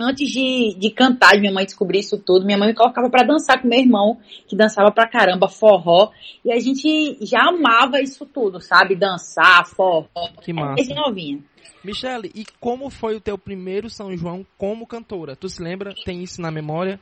Antes 0.00 0.30
de, 0.30 0.74
de 0.78 0.90
cantar, 0.90 1.34
de 1.34 1.40
minha 1.40 1.52
mãe 1.52 1.66
descobrir 1.66 1.98
isso 1.98 2.18
tudo, 2.18 2.46
minha 2.46 2.56
mãe 2.56 2.68
me 2.68 2.74
colocava 2.74 3.10
para 3.10 3.24
dançar 3.24 3.60
com 3.60 3.68
meu 3.68 3.78
irmão, 3.78 4.18
que 4.48 4.56
dançava 4.56 4.90
pra 4.90 5.06
caramba, 5.06 5.48
forró. 5.48 6.10
E 6.44 6.50
a 6.50 6.58
gente 6.58 7.18
já 7.20 7.48
amava 7.48 8.00
isso 8.00 8.24
tudo, 8.24 8.58
sabe? 8.58 8.96
Dançar, 8.96 9.66
forró. 9.66 10.08
Que 10.40 10.52
massa. 10.52 10.76
Desde 10.76 10.94
novinha. 10.94 11.40
Michele, 11.84 12.30
e 12.34 12.46
como 12.60 12.88
foi 12.88 13.16
o 13.16 13.20
teu 13.20 13.36
primeiro 13.36 13.90
São 13.90 14.16
João 14.16 14.46
como 14.56 14.86
cantora? 14.86 15.36
Tu 15.36 15.48
se 15.48 15.62
lembra? 15.62 15.92
Tem 16.04 16.22
isso 16.22 16.40
na 16.40 16.50
memória? 16.50 16.98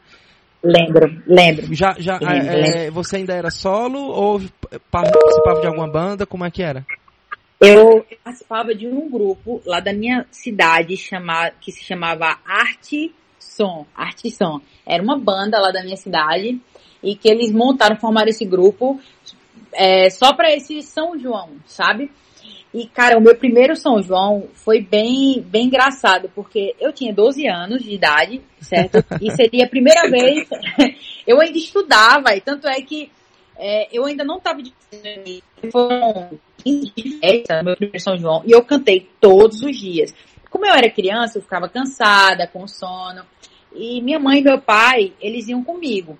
Lembro, 0.62 1.22
lembro. 1.26 1.74
Já, 1.74 1.94
já, 1.98 2.18
lembro, 2.18 2.48
é, 2.48 2.56
lembro. 2.56 2.92
você 2.92 3.16
ainda 3.16 3.34
era 3.34 3.50
solo 3.50 3.98
ou 3.98 4.40
participava 4.90 5.60
de 5.60 5.66
alguma 5.66 5.90
banda? 5.90 6.26
Como 6.26 6.44
é 6.44 6.50
que 6.50 6.62
era? 6.62 6.84
Eu 7.60 8.06
participava 8.24 8.74
de 8.74 8.86
um 8.86 9.10
grupo 9.10 9.60
lá 9.66 9.80
da 9.80 9.92
minha 9.92 10.26
cidade 10.30 10.94
que 11.60 11.70
se 11.70 11.84
chamava 11.84 12.38
Arte 12.46 13.14
Som. 13.38 13.86
Arte 13.94 14.30
Som. 14.30 14.60
Era 14.86 15.02
uma 15.02 15.18
banda 15.18 15.60
lá 15.60 15.70
da 15.70 15.82
minha 15.82 15.96
cidade 15.96 16.58
e 17.02 17.14
que 17.14 17.28
eles 17.28 17.52
montaram, 17.52 17.96
formaram 17.96 18.28
esse 18.28 18.46
grupo 18.46 18.98
é, 19.72 20.08
só 20.08 20.32
para 20.32 20.50
esse 20.50 20.82
São 20.82 21.18
João, 21.18 21.50
sabe? 21.66 22.10
E, 22.72 22.86
cara, 22.86 23.18
o 23.18 23.20
meu 23.20 23.36
primeiro 23.36 23.76
São 23.76 24.00
João 24.00 24.48
foi 24.54 24.80
bem, 24.80 25.42
bem 25.42 25.66
engraçado, 25.66 26.30
porque 26.34 26.74
eu 26.80 26.92
tinha 26.92 27.12
12 27.12 27.46
anos 27.46 27.82
de 27.82 27.92
idade, 27.92 28.40
certo? 28.60 29.04
E 29.20 29.30
seria 29.32 29.66
a 29.66 29.68
primeira 29.68 30.08
vez, 30.08 30.48
eu 31.26 31.40
ainda 31.40 31.58
estudava, 31.58 32.34
e 32.34 32.40
tanto 32.40 32.68
é 32.68 32.80
que 32.80 33.10
é, 33.58 33.88
eu 33.92 34.06
ainda 34.06 34.24
não 34.24 34.38
estava 34.38 34.62
de 34.62 34.72
foram 35.70 36.38
15 36.62 36.92
de 36.96 37.18
festa, 37.18 37.62
meu 37.62 37.76
primeiro 37.76 38.00
São 38.00 38.16
João, 38.16 38.42
e 38.46 38.52
eu 38.52 38.62
cantei 38.64 39.08
todos 39.20 39.62
os 39.62 39.76
dias. 39.76 40.14
Como 40.48 40.66
eu 40.66 40.72
era 40.72 40.90
criança, 40.90 41.38
eu 41.38 41.42
ficava 41.42 41.68
cansada, 41.68 42.46
com 42.46 42.66
sono, 42.66 43.22
e 43.74 44.00
minha 44.02 44.18
mãe 44.18 44.40
e 44.40 44.44
meu 44.44 44.60
pai, 44.60 45.12
eles 45.20 45.48
iam 45.48 45.62
comigo. 45.62 46.18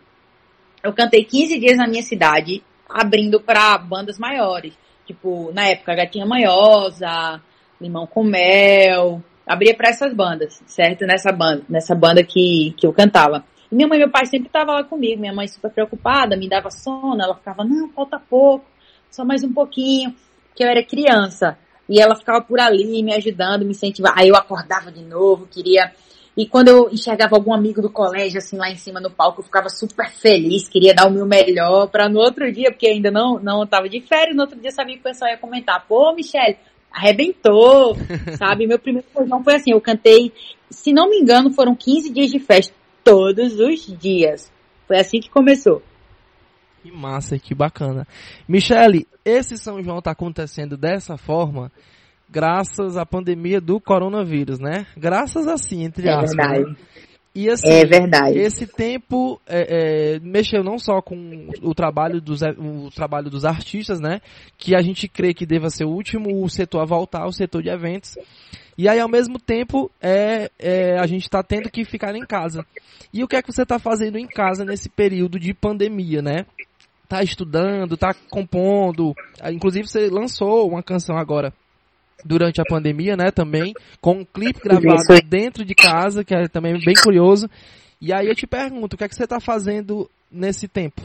Eu 0.83 0.93
cantei 0.93 1.25
15 1.25 1.59
dias 1.59 1.77
na 1.77 1.87
minha 1.87 2.03
cidade, 2.03 2.63
abrindo 2.89 3.41
para 3.41 3.77
bandas 3.79 4.19
maiores. 4.19 4.77
Tipo, 5.07 5.51
na 5.53 5.67
época, 5.67 5.95
Gatinha 5.95 6.25
Manhosa, 6.25 7.41
Limão 7.81 8.07
com 8.07 8.23
Mel, 8.23 9.23
abria 9.47 9.75
para 9.75 9.91
essas 9.91 10.15
bandas, 10.15 10.63
certo? 10.67 11.05
Nessa 11.05 11.33
banda, 11.33 11.65
nessa 11.69 11.95
banda 11.95 12.23
que, 12.23 12.73
que 12.77 12.87
eu 12.87 12.93
cantava. 12.93 13.45
E 13.71 13.75
minha 13.75 13.89
mãe 13.89 13.99
e 13.99 14.03
meu 14.03 14.11
pai 14.11 14.27
sempre 14.27 14.47
estavam 14.47 14.75
lá 14.75 14.85
comigo, 14.85 15.21
minha 15.21 15.35
mãe 15.35 15.49
super 15.49 15.71
preocupada, 15.71 16.37
me 16.37 16.49
dava 16.49 16.71
sono, 16.71 17.21
ela 17.21 17.35
ficava, 17.35 17.65
não, 17.65 17.89
falta 17.91 18.19
pouco, 18.19 18.65
só 19.11 19.25
mais 19.25 19.43
um 19.43 19.53
pouquinho, 19.53 20.15
porque 20.49 20.65
eu 20.65 20.69
era 20.69 20.85
criança. 20.85 21.59
E 21.89 22.01
ela 22.01 22.15
ficava 22.15 22.41
por 22.41 22.61
ali 22.61 23.03
me 23.03 23.13
ajudando, 23.15 23.65
me 23.65 23.73
incentivando. 23.73 24.15
Aí 24.17 24.29
eu 24.29 24.37
acordava 24.37 24.93
de 24.93 25.03
novo, 25.03 25.49
queria. 25.51 25.93
E 26.37 26.47
quando 26.47 26.69
eu 26.69 26.89
enxergava 26.91 27.35
algum 27.35 27.53
amigo 27.53 27.83
do 27.83 27.91
colégio, 27.91 28.39
assim, 28.39 28.57
lá 28.57 28.71
em 28.71 28.77
cima 28.77 29.01
no 29.01 29.11
palco, 29.11 29.41
eu 29.41 29.45
ficava 29.45 29.69
super 29.69 30.09
feliz, 30.11 30.69
queria 30.69 30.95
dar 30.95 31.09
o 31.09 31.11
meu 31.11 31.27
melhor 31.27 31.89
para 31.89 32.09
no 32.09 32.21
outro 32.21 32.51
dia, 32.53 32.71
porque 32.71 32.87
ainda 32.87 33.11
não, 33.11 33.41
não 33.41 33.67
tava 33.67 33.89
de 33.89 34.01
férias, 34.01 34.37
no 34.37 34.43
outro 34.43 34.59
dia 34.59 34.71
sabia 34.71 34.95
que 34.95 35.01
o 35.01 35.05
pessoal 35.05 35.31
ia 35.31 35.37
comentar, 35.37 35.85
pô, 35.89 36.15
Michelle, 36.15 36.57
arrebentou, 36.93 37.97
sabe? 38.39 38.67
Meu 38.69 38.79
primeiro 38.79 39.07
São 39.13 39.43
foi 39.43 39.57
assim, 39.57 39.73
eu 39.73 39.81
cantei, 39.81 40.33
se 40.71 40.93
não 40.93 41.11
me 41.11 41.19
engano, 41.19 41.51
foram 41.51 41.75
15 41.75 42.11
dias 42.11 42.31
de 42.31 42.39
festa, 42.39 42.73
todos 43.03 43.59
os 43.59 43.87
dias. 43.99 44.53
Foi 44.87 44.99
assim 44.99 45.21
que 45.21 45.29
começou. 45.29 45.83
Que 46.83 46.91
massa, 46.91 47.39
que 47.39 47.55
bacana. 47.55 48.07
Michele, 48.49 49.07
esse 49.25 49.57
São 49.59 49.83
João 49.83 49.99
está 49.99 50.13
acontecendo 50.13 50.77
dessa 50.77 51.17
forma 51.17 51.71
graças 52.29 52.97
à 52.97 53.05
pandemia 53.05 53.61
do 53.61 53.81
coronavírus, 53.81 54.59
né? 54.59 54.87
Graças 54.97 55.47
assim, 55.47 55.83
entre 55.83 56.09
é 56.09 56.13
aspas. 56.13 56.35
Verdade. 56.35 56.71
Né? 56.71 56.77
E 57.33 57.49
assim, 57.49 57.69
é 57.69 57.85
verdade. 57.85 58.39
esse 58.39 58.67
tempo 58.67 59.41
é, 59.47 60.17
é, 60.17 60.21
mexeu 60.21 60.65
não 60.65 60.79
só 60.79 61.01
com 61.01 61.49
o 61.63 61.75
trabalho, 61.75 62.21
dos, 62.21 62.41
o 62.43 62.91
trabalho 62.91 63.31
dos 63.31 63.45
artistas, 63.45 64.01
né? 64.01 64.21
Que 64.59 64.75
a 64.75 64.83
gente 64.83 65.07
crê 65.07 65.33
que 65.33 65.47
deva 65.47 65.71
ser 65.71 65.85
o 65.85 65.91
último 65.91 66.49
setor 66.49 66.81
a 66.81 66.85
voltar, 66.85 67.27
o 67.27 67.33
setor 67.33 67.63
de 67.63 67.69
eventos. 67.69 68.17
E 68.77 68.89
aí, 68.89 68.99
ao 68.99 69.09
mesmo 69.09 69.39
tempo, 69.39 69.91
é, 70.01 70.51
é 70.59 70.99
a 70.99 71.07
gente 71.07 71.23
está 71.23 71.43
tendo 71.43 71.71
que 71.71 71.85
ficar 71.85 72.17
em 72.17 72.27
casa. 72.27 72.67
E 73.13 73.23
o 73.23 73.29
que 73.29 73.37
é 73.37 73.43
que 73.43 73.53
você 73.53 73.63
está 73.63 73.79
fazendo 73.79 74.17
em 74.19 74.27
casa 74.27 74.65
nesse 74.65 74.89
período 74.89 75.39
de 75.39 75.55
pandemia, 75.55 76.23
né? 76.23 76.47
Tá 77.11 77.25
estudando, 77.25 77.97
tá 77.97 78.15
compondo. 78.31 79.13
Inclusive, 79.53 79.89
você 79.89 80.09
lançou 80.09 80.69
uma 80.69 80.81
canção 80.81 81.19
agora 81.19 81.53
durante 82.25 82.61
a 82.61 82.65
pandemia, 82.65 83.17
né, 83.17 83.33
também, 83.33 83.75
com 84.01 84.21
um 84.21 84.25
clipe 84.25 84.61
gravado 84.61 85.03
dentro 85.29 85.65
de 85.65 85.75
casa, 85.75 86.23
que 86.23 86.33
é 86.33 86.47
também 86.47 86.79
bem 86.79 86.95
curioso. 87.03 87.51
E 88.01 88.13
aí 88.13 88.29
eu 88.29 88.35
te 88.37 88.47
pergunto, 88.47 88.95
o 88.95 88.97
que 88.97 89.03
é 89.03 89.09
que 89.09 89.17
você 89.17 89.25
está 89.25 89.41
fazendo 89.41 90.09
nesse 90.31 90.69
tempo? 90.69 91.03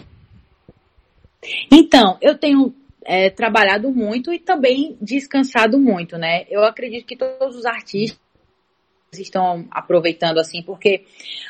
Então, 1.71 2.19
eu 2.21 2.38
tenho 2.38 2.71
é, 3.03 3.31
trabalhado 3.31 3.91
muito 3.91 4.31
e 4.31 4.38
também 4.38 4.95
descansado 5.01 5.79
muito, 5.79 6.19
né? 6.19 6.45
Eu 6.51 6.63
acredito 6.63 7.07
que 7.07 7.17
todos 7.17 7.55
os 7.55 7.65
artistas 7.65 8.19
estão 9.19 9.65
aproveitando 9.72 10.39
assim, 10.39 10.62
porque 10.62 11.03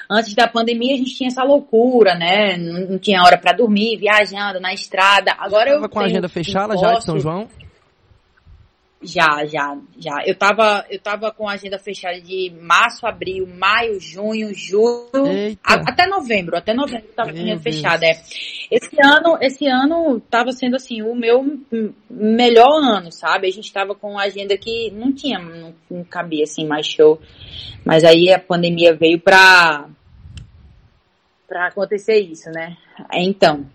antes 0.10 0.34
da 0.34 0.48
pandemia 0.48 0.94
a 0.94 0.98
gente 0.98 1.16
tinha 1.16 1.28
essa 1.28 1.44
loucura, 1.44 2.16
né? 2.16 2.58
Não, 2.58 2.92
não 2.92 3.00
tinha 3.00 3.22
hora 3.24 3.38
para 3.38 3.54
dormir, 3.54 3.98
viajando 3.98 4.60
na 4.60 4.74
estrada. 4.74 5.36
Agora 5.38 5.72
eu 5.72 5.90
com 5.90 6.00
a 6.00 6.06
agenda 6.06 6.30
fechada 6.30 6.78
já 6.78 6.94
de 6.94 7.04
São 7.06 7.20
João? 7.20 7.48
Já, 9.06 9.46
já, 9.46 9.78
já. 9.98 10.24
Eu 10.26 10.36
tava, 10.36 10.86
eu 10.90 11.00
tava 11.00 11.32
com 11.32 11.48
a 11.48 11.54
agenda 11.54 11.78
fechada 11.78 12.20
de 12.20 12.52
março, 12.62 13.06
abril, 13.06 13.48
maio, 13.48 14.00
junho, 14.00 14.54
julho, 14.54 15.58
a, 15.64 15.74
até 15.74 16.08
novembro, 16.08 16.58
até 16.58 16.74
novembro 16.74 17.08
tava 17.16 17.32
com 17.32 17.38
a 17.38 17.42
agenda 17.42 17.62
fechada, 17.62 18.06
é. 18.06 18.12
Esse 18.72 18.98
ano, 19.04 19.38
esse 19.42 19.68
ano 19.68 20.20
tava 20.20 20.52
sendo 20.52 20.76
assim, 20.76 21.02
o 21.02 21.14
meu 21.16 21.44
melhor 22.10 22.82
ano, 22.84 23.12
sabe? 23.12 23.48
A 23.48 23.52
gente 23.52 23.72
tava 23.72 23.94
com 23.94 24.18
a 24.18 24.24
agenda 24.24 24.58
que 24.58 24.92
não 24.92 25.14
tinha, 25.14 25.38
não, 25.40 25.74
não 25.90 26.04
cabia 26.04 26.44
assim 26.44 26.66
mais 26.66 26.88
show. 26.88 27.20
Mas 27.86 28.04
aí 28.04 28.32
a 28.32 28.40
pandemia 28.40 28.96
veio 28.96 29.20
pra, 29.20 29.88
pra 31.48 31.68
acontecer 31.68 32.20
isso, 32.20 32.50
né? 32.50 32.76
Então, 33.14 33.66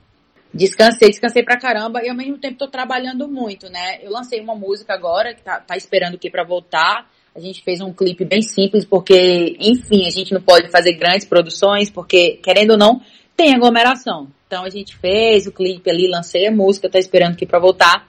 Descansei, 0.52 1.08
descansei 1.08 1.44
pra 1.44 1.56
caramba 1.56 2.02
e 2.02 2.08
ao 2.08 2.16
mesmo 2.16 2.36
tempo 2.36 2.58
tô 2.58 2.66
trabalhando 2.66 3.28
muito, 3.28 3.70
né? 3.70 3.98
Eu 4.02 4.10
lancei 4.10 4.40
uma 4.40 4.54
música 4.54 4.92
agora 4.92 5.32
que 5.32 5.42
tá, 5.42 5.60
tá 5.60 5.76
esperando 5.76 6.14
aqui 6.14 6.28
para 6.28 6.44
voltar. 6.44 7.08
A 7.34 7.38
gente 7.38 7.62
fez 7.62 7.80
um 7.80 7.92
clipe 7.92 8.24
bem 8.24 8.42
simples 8.42 8.84
porque, 8.84 9.56
enfim, 9.60 10.06
a 10.06 10.10
gente 10.10 10.34
não 10.34 10.42
pode 10.42 10.68
fazer 10.68 10.94
grandes 10.94 11.26
produções 11.26 11.88
porque, 11.88 12.40
querendo 12.42 12.72
ou 12.72 12.76
não, 12.76 13.00
tem 13.36 13.54
aglomeração. 13.54 14.28
Então 14.46 14.64
a 14.64 14.70
gente 14.70 14.96
fez 14.96 15.46
o 15.46 15.52
clipe 15.52 15.88
ali, 15.88 16.10
lancei 16.10 16.48
a 16.48 16.50
música, 16.50 16.90
tá 16.90 16.98
esperando 16.98 17.34
aqui 17.34 17.46
para 17.46 17.60
voltar. 17.60 18.08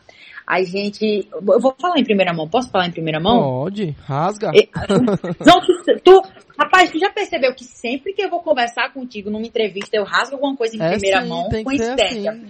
A 0.52 0.62
gente. 0.64 1.30
Eu 1.32 1.62
vou 1.62 1.74
falar 1.80 1.98
em 1.98 2.04
primeira 2.04 2.34
mão. 2.34 2.46
Posso 2.46 2.70
falar 2.70 2.86
em 2.88 2.92
primeira 2.92 3.22
mão? 3.22 3.42
Pode, 3.42 3.96
rasga. 4.04 4.52
João, 5.40 5.62
tu, 6.04 6.22
rapaz, 6.60 6.92
tu 6.92 7.00
já 7.00 7.10
percebeu 7.10 7.56
que 7.56 7.64
sempre 7.64 8.12
que 8.12 8.22
eu 8.22 8.30
vou 8.30 8.42
conversar 8.42 8.92
contigo 8.92 9.30
numa 9.30 9.48
entrevista, 9.48 9.96
eu 9.96 10.04
rasgo 10.04 10.36
alguma 10.36 10.58
coisa 10.58 10.76
em 10.76 10.82
é 10.82 10.90
primeira 10.90 11.22
sim, 11.22 11.30
mão? 11.30 11.48
Coincidência. 11.64 12.32
Assim. 12.32 12.44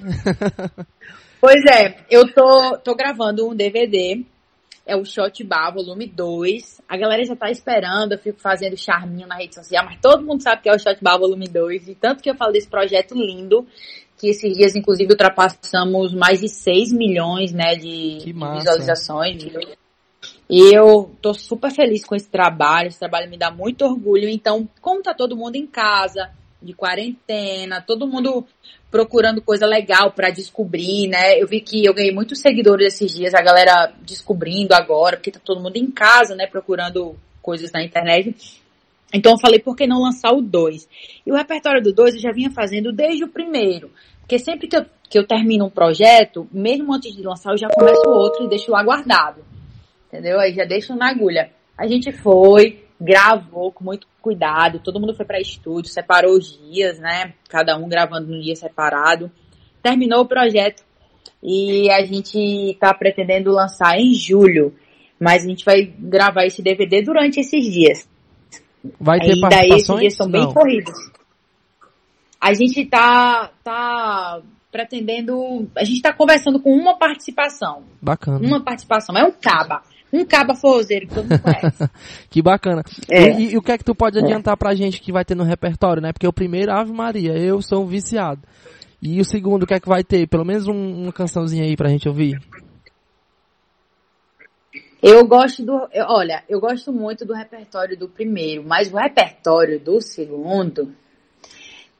pois 1.39 1.63
é, 1.71 1.97
eu 2.09 2.27
tô, 2.33 2.75
tô 2.79 2.95
gravando 2.95 3.47
um 3.47 3.53
DVD. 3.55 4.25
É 4.83 4.95
o 4.95 5.05
Shot 5.05 5.43
Bar 5.43 5.71
Volume 5.71 6.07
2. 6.07 6.81
A 6.89 6.97
galera 6.97 7.23
já 7.23 7.35
tá 7.35 7.51
esperando, 7.51 8.13
eu 8.13 8.17
fico 8.17 8.39
fazendo 8.39 8.75
charminho 8.75 9.27
na 9.27 9.35
rede 9.35 9.53
social, 9.53 9.85
mas 9.85 9.99
todo 10.01 10.25
mundo 10.25 10.41
sabe 10.41 10.63
que 10.63 10.69
é 10.69 10.73
o 10.73 10.79
Shot 10.79 10.97
Bar 11.03 11.19
Volume 11.19 11.47
2. 11.47 11.89
E 11.89 11.93
tanto 11.93 12.23
que 12.23 12.31
eu 12.31 12.35
falo 12.35 12.51
desse 12.51 12.67
projeto 12.67 13.13
lindo 13.13 13.67
que 14.21 14.29
esses 14.29 14.55
dias, 14.55 14.75
inclusive, 14.75 15.11
ultrapassamos 15.11 16.13
mais 16.13 16.39
de 16.39 16.47
6 16.47 16.93
milhões, 16.93 17.51
né, 17.51 17.75
de, 17.75 18.19
de 18.19 18.31
visualizações. 18.31 19.43
E 20.47 20.77
eu 20.77 21.09
tô 21.19 21.33
super 21.33 21.71
feliz 21.71 22.05
com 22.05 22.13
esse 22.13 22.29
trabalho, 22.29 22.89
esse 22.89 22.99
trabalho 22.99 23.27
me 23.27 23.37
dá 23.37 23.49
muito 23.49 23.83
orgulho. 23.83 24.29
Então, 24.29 24.69
como 24.79 25.01
tá 25.01 25.15
todo 25.15 25.35
mundo 25.35 25.55
em 25.55 25.65
casa, 25.65 26.29
de 26.61 26.71
quarentena, 26.71 27.81
todo 27.81 28.07
mundo 28.07 28.45
procurando 28.91 29.41
coisa 29.41 29.65
legal 29.65 30.11
para 30.11 30.29
descobrir, 30.29 31.07
né? 31.07 31.41
Eu 31.41 31.47
vi 31.47 31.59
que 31.59 31.83
eu 31.83 31.93
ganhei 31.93 32.13
muitos 32.13 32.39
seguidores 32.39 32.93
esses 32.93 33.11
dias, 33.11 33.33
a 33.33 33.41
galera 33.41 33.91
descobrindo 34.01 34.75
agora, 34.75 35.17
porque 35.17 35.31
tá 35.31 35.39
todo 35.43 35.61
mundo 35.61 35.77
em 35.77 35.89
casa, 35.89 36.35
né, 36.35 36.45
procurando 36.45 37.15
coisas 37.41 37.71
na 37.71 37.81
internet. 37.81 38.60
Então 39.13 39.33
eu 39.33 39.39
falei, 39.39 39.59
por 39.59 39.75
que 39.75 39.85
não 39.85 40.01
lançar 40.01 40.31
o 40.31 40.41
2? 40.41 40.87
E 41.25 41.31
o 41.31 41.35
repertório 41.35 41.81
do 41.81 41.93
2 41.93 42.15
eu 42.15 42.21
já 42.21 42.31
vinha 42.31 42.51
fazendo 42.51 42.91
desde 42.91 43.23
o 43.23 43.27
primeiro. 43.27 43.91
Porque 44.21 44.39
sempre 44.39 44.67
que 44.67 44.77
eu, 44.77 44.85
que 45.09 45.19
eu 45.19 45.27
termino 45.27 45.65
um 45.65 45.69
projeto, 45.69 46.47
mesmo 46.51 46.93
antes 46.93 47.13
de 47.13 47.21
lançar, 47.21 47.51
eu 47.51 47.57
já 47.57 47.67
começo 47.69 48.09
outro 48.09 48.45
e 48.45 48.49
deixo 48.49 48.71
lá 48.71 48.81
guardado. 48.83 49.43
Entendeu? 50.07 50.39
Aí 50.39 50.53
já 50.53 50.63
deixo 50.63 50.95
na 50.95 51.09
agulha. 51.09 51.51
A 51.77 51.87
gente 51.87 52.11
foi, 52.11 52.85
gravou 52.99 53.71
com 53.71 53.83
muito 53.83 54.07
cuidado, 54.21 54.79
todo 54.79 54.99
mundo 54.99 55.15
foi 55.15 55.25
para 55.25 55.41
estúdio, 55.41 55.91
separou 55.91 56.33
os 56.33 56.57
dias, 56.57 56.99
né? 56.99 57.33
Cada 57.49 57.75
um 57.77 57.89
gravando 57.89 58.27
num 58.27 58.39
dia 58.39 58.55
separado. 58.55 59.31
Terminou 59.81 60.21
o 60.21 60.27
projeto 60.27 60.83
e 61.43 61.89
a 61.91 62.05
gente 62.05 62.77
tá 62.79 62.93
pretendendo 62.93 63.51
lançar 63.51 63.99
em 63.99 64.13
julho. 64.13 64.75
Mas 65.19 65.43
a 65.43 65.47
gente 65.47 65.65
vai 65.65 65.83
gravar 65.83 66.45
esse 66.45 66.61
DVD 66.61 67.01
durante 67.01 67.39
esses 67.39 67.65
dias. 67.65 68.07
Vai 68.99 69.19
ter 69.19 69.33
Ainda 69.33 69.41
participações? 69.41 69.81
esses 69.81 69.99
dias 69.99 70.15
são 70.15 70.29
bem 70.29 70.41
Não. 70.41 70.53
corridos. 70.53 71.11
A 72.39 72.53
gente 72.53 72.85
tá, 72.85 73.51
tá 73.63 74.41
pretendendo. 74.71 75.69
A 75.77 75.83
gente 75.83 76.01
tá 76.01 76.11
conversando 76.11 76.59
com 76.59 76.73
uma 76.73 76.97
participação. 76.97 77.83
Bacana. 78.01 78.39
Uma 78.39 78.63
participação. 78.63 79.15
É 79.15 79.23
um 79.23 79.31
caba. 79.31 79.83
Um 80.11 80.25
caba 80.25 80.55
forrozeiro 80.55 81.07
que 81.07 81.13
todo 81.13 81.29
mundo 81.29 81.41
conhece. 81.41 81.89
que 82.29 82.41
bacana. 82.41 82.83
É. 83.09 83.39
E, 83.39 83.53
e, 83.53 83.57
o 83.57 83.61
que 83.61 83.71
é 83.71 83.77
que 83.77 83.83
tu 83.83 83.93
pode 83.93 84.17
é. 84.17 84.21
adiantar 84.21 84.53
é. 84.53 84.57
pra 84.57 84.73
gente 84.73 84.99
que 84.99 85.11
vai 85.11 85.23
ter 85.23 85.35
no 85.35 85.43
repertório, 85.43 86.01
né? 86.01 86.11
Porque 86.11 86.27
o 86.27 86.33
primeiro, 86.33 86.71
Ave 86.71 86.91
Maria, 86.91 87.37
eu 87.37 87.61
sou 87.61 87.83
um 87.83 87.87
viciado. 87.87 88.41
E 89.01 89.19
o 89.19 89.25
segundo, 89.25 89.63
o 89.63 89.67
que 89.67 89.73
é 89.73 89.79
que 89.79 89.87
vai 89.87 90.03
ter? 90.03 90.27
Pelo 90.27 90.45
menos 90.45 90.67
um, 90.67 91.03
uma 91.03 91.13
cançãozinha 91.13 91.63
aí 91.63 91.75
pra 91.75 91.89
gente 91.89 92.07
ouvir. 92.07 92.39
Eu 95.01 95.25
gosto 95.25 95.63
do. 95.63 95.89
Eu, 95.91 96.05
olha, 96.07 96.43
eu 96.47 96.59
gosto 96.59 96.93
muito 96.93 97.25
do 97.25 97.33
repertório 97.33 97.97
do 97.97 98.07
primeiro, 98.07 98.63
mas 98.63 98.91
o 98.93 98.97
repertório 98.97 99.79
do 99.79 99.99
segundo 99.99 100.93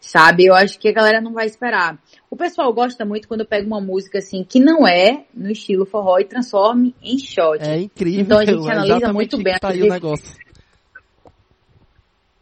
sabe? 0.01 0.46
Eu 0.46 0.55
acho 0.55 0.79
que 0.79 0.89
a 0.89 0.91
galera 0.91 1.22
não 1.22 1.31
vai 1.31 1.46
esperar. 1.46 1.98
O 2.29 2.36
pessoal 2.36 2.74
gosta 2.74 3.05
muito 3.05 3.27
quando 3.27 3.41
eu 3.41 3.46
pego 3.46 3.67
uma 3.67 3.79
música 3.79 4.17
assim 4.17 4.43
que 4.43 4.60
não 4.60 4.86
é 4.86 5.25
no 5.34 5.51
estilo 5.51 5.86
forró 5.86 6.20
e 6.20 6.25
transforme 6.25 6.96
em 7.01 7.17
shot. 7.20 7.63
É 7.63 7.79
incrível. 7.79 8.22
Então 8.22 8.39
a 8.39 8.46
gente 8.46 8.67
analisa 8.70 9.13
muito 9.13 9.38
bem. 9.41 9.58
Tá 9.60 9.70
aí 9.70 9.84
o 9.84 9.89
negócio. 9.89 10.36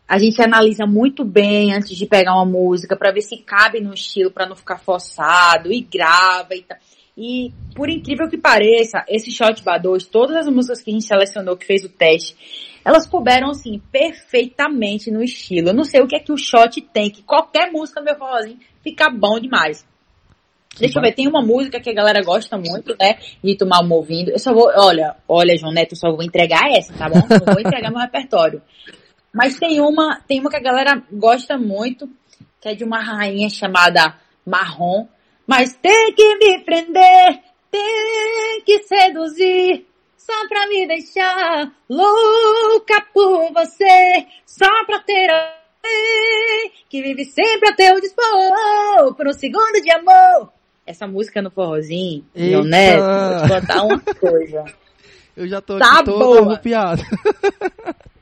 a 0.08 0.18
gente 0.18 0.42
analisa 0.42 0.88
muito 0.88 1.24
bem 1.26 1.74
antes 1.74 1.96
de 1.96 2.06
pegar 2.08 2.34
uma 2.34 2.46
música 2.46 2.96
para 2.96 3.12
ver 3.12 3.22
se 3.22 3.38
cabe 3.38 3.82
no 3.82 3.94
estilo, 3.94 4.32
para 4.32 4.48
não 4.48 4.56
ficar 4.56 4.80
forçado 4.80 5.72
e 5.72 5.82
grava 5.82 6.56
e 6.56 6.64
tal. 6.64 6.78
E 7.20 7.52
por 7.76 7.90
incrível 7.90 8.30
que 8.30 8.38
pareça, 8.38 9.04
esse 9.10 9.30
Shot 9.30 9.62
Bar 9.62 9.78
2, 9.78 10.06
todas 10.06 10.38
as 10.38 10.48
músicas 10.48 10.82
que 10.82 10.90
a 10.90 10.94
gente 10.94 11.06
selecionou, 11.06 11.58
que 11.58 11.66
fez 11.66 11.84
o 11.84 11.90
teste, 11.90 12.80
elas 12.86 13.06
couberam 13.06 13.50
assim 13.50 13.82
perfeitamente 13.92 15.12
no 15.12 15.22
estilo. 15.22 15.68
Eu 15.68 15.74
não 15.74 15.84
sei 15.84 16.00
o 16.00 16.08
que 16.08 16.16
é 16.16 16.20
que 16.20 16.32
o 16.32 16.38
Shot 16.38 16.80
tem, 16.94 17.12
que 17.12 17.22
qualquer 17.22 17.74
música 17.74 18.00
meu 18.00 18.16
forrozinho 18.16 18.58
fica 18.82 19.10
bom 19.10 19.38
demais. 19.38 19.86
Deixa 20.80 20.98
eu 20.98 21.04
ver, 21.04 21.14
tem 21.14 21.28
uma 21.28 21.42
música 21.42 21.82
que 21.82 21.90
a 21.90 21.94
galera 21.94 22.24
gosta 22.24 22.58
muito, 22.58 22.96
né? 22.98 23.18
De 23.44 23.58
tomar 23.58 23.84
um 23.84 23.92
ouvindo. 23.92 24.32
Eu 24.32 24.40
só 24.40 24.54
vou, 24.54 24.72
olha, 24.74 25.18
olha, 25.28 25.58
João 25.58 25.74
Neto, 25.74 25.92
eu 25.92 25.98
só 25.98 26.10
vou 26.10 26.24
entregar 26.24 26.72
essa, 26.72 26.94
tá 26.94 27.10
bom? 27.10 27.20
Não 27.30 27.54
vou 27.54 27.60
entregar 27.60 27.92
meu 27.92 28.00
repertório. 28.00 28.62
Mas 29.34 29.60
tem 29.60 29.82
uma, 29.82 30.22
tem 30.26 30.40
uma 30.40 30.50
que 30.50 30.56
a 30.56 30.62
galera 30.62 31.04
gosta 31.12 31.58
muito, 31.58 32.10
que 32.62 32.70
é 32.70 32.76
de 32.76 32.86
uma 32.86 33.00
rainha 33.04 33.50
chamada 33.50 34.16
Marrom. 34.46 35.06
Mas 35.50 35.74
tem 35.74 36.14
que 36.14 36.36
me 36.36 36.64
prender, 36.64 37.40
tem 37.72 38.62
que 38.64 38.84
seduzir, 38.84 39.84
só 40.16 40.48
pra 40.48 40.68
me 40.68 40.88
deixar 40.88 41.72
louca 41.90 43.04
por 43.12 43.52
você, 43.52 44.28
só 44.46 44.86
pra 44.86 45.00
ter 45.00 45.28
alguém 45.28 46.72
que 46.88 47.02
vive 47.02 47.26
sempre 47.26 47.68
a 47.68 47.76
teu 47.76 48.00
dispor, 48.00 49.16
por 49.16 49.28
um 49.28 49.34
segundo 49.34 49.82
de 49.82 49.92
amor. 49.92 50.54
Essa 50.86 51.08
música 51.08 51.42
no 51.42 51.50
forrozinho, 51.50 52.24
João 52.36 52.64
Neto, 52.64 53.02
vou 53.02 53.42
te 53.42 53.62
contar 53.62 53.84
uma 53.86 54.00
coisa. 54.00 54.66
Eu 55.36 55.48
já 55.48 55.60
tô 55.62 55.80
Tá 55.80 56.04
todo 56.04 56.48
arrupiado. 56.48 57.02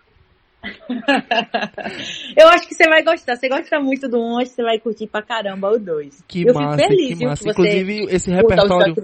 Eu 2.38 2.48
acho 2.50 2.68
que 2.68 2.76
você 2.76 2.88
vai 2.88 3.04
gostar. 3.04 3.36
Você 3.36 3.48
gosta 3.50 3.80
muito 3.80 4.08
do 4.08 4.20
um, 4.20 4.38
acho 4.38 4.50
que 4.50 4.56
você 4.56 4.64
vai 4.64 4.80
curtir 4.80 5.08
pra 5.08 5.22
caramba 5.22 5.72
o 5.72 5.80
dois. 5.80 6.24
Que 6.28 6.48
eu 6.48 6.54
massa, 6.54 6.78
fico 6.78 6.90
feliz, 6.90 7.08
que 7.08 7.16
viu, 7.16 7.30
massa. 7.30 7.44
que 7.44 7.50
Inclusive, 7.50 8.06
esse 8.10 8.32
repertório, 8.32 8.96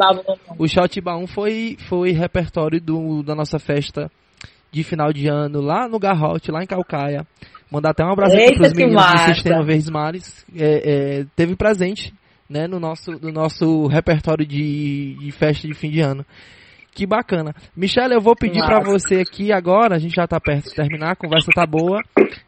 o 0.58 0.68
Shot 0.68 1.02
Bar 1.02 1.18
1 1.18 1.28
foi, 1.28 1.78
foi 1.88 2.12
repertório 2.12 2.80
do, 2.82 3.24
da 3.24 3.36
nossa 3.36 3.60
festa 3.60 4.12
de 4.72 4.84
final 4.84 5.14
de 5.14 5.28
ano 5.28 5.62
lá 5.62 5.88
no 5.88 6.00
Garrote, 6.00 6.52
lá 6.52 6.64
em 6.64 6.68
Calcaia. 6.68 7.26
Mandar 7.72 7.92
até 7.92 8.04
um 8.04 8.12
abraço 8.12 8.36
pros 8.36 8.74
que 8.74 8.86
meninos 8.86 9.04
do. 9.04 9.34
Sistema 9.34 9.64
Verdes 9.64 9.90
Mares. 9.90 10.46
É, 10.56 11.20
é, 11.20 11.26
teve 11.36 11.56
presente, 11.56 12.14
né, 12.50 12.68
no 12.68 12.80
nosso, 12.80 13.12
no 13.20 13.32
nosso 13.32 13.88
repertório 13.88 14.46
de, 14.46 15.16
de 15.16 15.32
festa 15.32 15.68
de 15.68 15.74
fim 15.74 15.90
de 15.90 16.02
ano. 16.02 16.26
Que 16.96 17.08
bacana. 17.08 17.56
Michelle, 17.76 18.14
eu 18.14 18.22
vou 18.22 18.36
pedir 18.36 18.64
pra 18.64 18.80
você 18.80 19.16
aqui 19.16 19.52
agora, 19.52 19.96
a 19.96 20.00
gente 20.00 20.16
já 20.16 20.28
tá 20.28 20.40
perto 20.40 20.66
de 20.70 20.76
terminar, 20.76 21.12
a 21.14 21.16
conversa 21.16 21.50
tá 21.54 21.66
boa. 21.66 22.00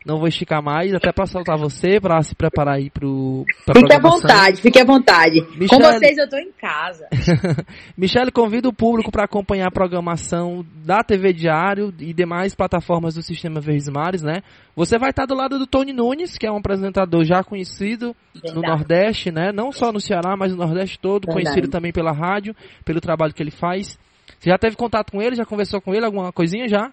Não 0.06 0.20
vou 0.20 0.28
esticar 0.28 0.62
mais, 0.62 0.94
até 0.94 1.12
pra 1.12 1.26
soltar 1.26 1.58
você, 1.58 2.00
pra 2.00 2.22
se 2.22 2.36
preparar 2.36 2.76
aí 2.76 2.92
pro, 2.92 3.44
Fique 3.74 3.92
à 3.94 4.00
vontade, 4.00 4.62
fique 4.62 4.80
à 4.80 4.86
vontade. 4.86 5.42
Com 5.42 5.58
Michele- 5.58 5.84
vocês 5.84 6.18
eu 6.20 6.30
tô 6.30 6.38
em 6.38 6.52
casa. 6.52 7.08
Michele, 7.98 8.32
convida 8.32 8.70
o 8.70 8.74
público 8.74 9.12
para 9.12 9.24
acompanhar 9.26 9.68
a 9.68 9.72
programação 9.72 10.64
da 10.86 11.04
TV 11.04 11.34
Diário 11.34 11.92
e 12.00 12.14
demais 12.14 12.54
plataformas 12.54 13.16
do 13.16 13.24
Sistema 13.24 13.60
Verdes 13.60 13.90
Mares, 13.90 14.22
né? 14.22 14.44
Você 14.76 15.00
vai 15.00 15.10
estar 15.10 15.26
do 15.26 15.34
lado 15.36 15.58
do 15.58 15.66
Tony 15.66 15.92
Nunes, 15.92 16.38
que 16.38 16.46
é 16.46 16.52
um 16.52 16.58
apresentador 16.58 17.24
já 17.24 17.44
conhecido 17.44 18.16
no 18.36 18.42
Verdade. 18.42 18.68
Nordeste, 18.68 19.32
né? 19.32 19.52
Não 19.52 19.72
só 19.72 19.92
no 19.92 20.00
Ceará, 20.00 20.36
mas 20.38 20.52
no 20.52 20.58
Nordeste 20.58 21.00
todo, 21.00 21.26
Verdade. 21.26 21.46
conhecido 21.46 21.68
também 21.72 21.92
pela 21.92 22.12
rádio, 22.12 22.56
pelo 22.84 23.02
trabalho 23.02 23.34
que 23.34 23.42
ele 23.42 23.52
faz. 23.52 23.98
Você 24.40 24.50
já 24.50 24.58
teve 24.58 24.76
contato 24.76 25.12
com 25.12 25.22
ele? 25.22 25.36
Já 25.36 25.46
conversou 25.46 25.82
com 25.82 25.94
ele? 25.94 26.06
Alguma 26.06 26.32
coisinha 26.32 26.68
já? 26.68 26.92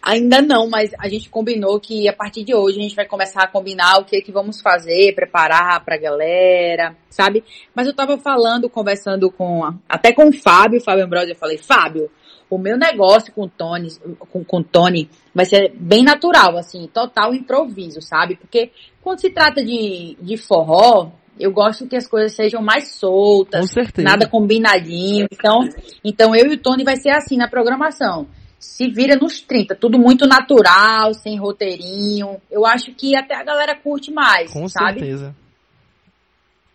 Ainda 0.00 0.40
não, 0.40 0.70
mas 0.70 0.92
a 0.98 1.08
gente 1.08 1.28
combinou 1.28 1.78
que 1.78 2.08
a 2.08 2.12
partir 2.14 2.44
de 2.44 2.54
hoje 2.54 2.78
a 2.78 2.82
gente 2.82 2.94
vai 2.94 3.04
começar 3.04 3.42
a 3.42 3.48
combinar 3.48 3.98
o 3.98 4.04
que 4.04 4.22
que 4.22 4.32
vamos 4.32 4.60
fazer, 4.60 5.14
preparar 5.14 5.84
pra 5.84 5.98
galera, 5.98 6.96
sabe? 7.10 7.44
Mas 7.74 7.86
eu 7.86 7.94
tava 7.94 8.16
falando, 8.16 8.70
conversando 8.70 9.30
com, 9.30 9.60
até 9.88 10.12
com 10.12 10.28
o 10.28 10.32
Fábio, 10.32 10.80
Fábio 10.80 11.04
Ambrosio, 11.04 11.32
eu 11.32 11.36
falei, 11.36 11.58
Fábio, 11.58 12.10
o 12.48 12.56
meu 12.56 12.78
negócio 12.78 13.32
com 13.34 13.42
o 13.42 13.48
Tony, 13.48 13.88
com, 14.18 14.42
com 14.44 14.62
Tony 14.62 15.10
vai 15.34 15.44
ser 15.44 15.72
bem 15.74 16.02
natural, 16.02 16.56
assim, 16.56 16.86
total 16.86 17.34
improviso, 17.34 18.00
sabe? 18.00 18.36
Porque 18.36 18.70
quando 19.02 19.20
se 19.20 19.30
trata 19.30 19.62
de, 19.62 20.16
de 20.20 20.36
forró, 20.36 21.10
eu 21.38 21.52
gosto 21.52 21.86
que 21.86 21.96
as 21.96 22.06
coisas 22.06 22.34
sejam 22.34 22.62
mais 22.62 22.94
soltas, 22.94 23.60
Com 23.60 23.66
certeza. 23.66 24.08
nada 24.08 24.28
combinadinho. 24.28 25.26
Então, 25.30 25.60
então 26.04 26.34
eu 26.34 26.50
e 26.50 26.54
o 26.54 26.58
Tony 26.58 26.84
vai 26.84 26.96
ser 26.96 27.10
assim 27.10 27.36
na 27.36 27.48
programação. 27.48 28.26
Se 28.58 28.88
vira 28.90 29.16
nos 29.16 29.40
30, 29.40 29.76
tudo 29.76 29.98
muito 29.98 30.26
natural, 30.26 31.14
sem 31.14 31.38
roteirinho. 31.38 32.40
Eu 32.50 32.66
acho 32.66 32.92
que 32.92 33.16
até 33.16 33.36
a 33.36 33.44
galera 33.44 33.76
curte 33.76 34.10
mais, 34.10 34.52
Com 34.52 34.68
sabe? 34.68 34.98
certeza. 34.98 35.34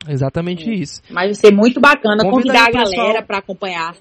Exatamente 0.07 0.69
isso. 0.69 1.01
Mas 1.09 1.25
vai 1.25 1.35
ser 1.35 1.53
muito 1.53 1.79
bacana 1.79 2.23
Convida 2.23 2.53
convidar 2.53 2.63
o 2.63 2.77
a 2.77 2.83
galera 2.83 3.21
para 3.21 3.37
acompanhar. 3.37 3.95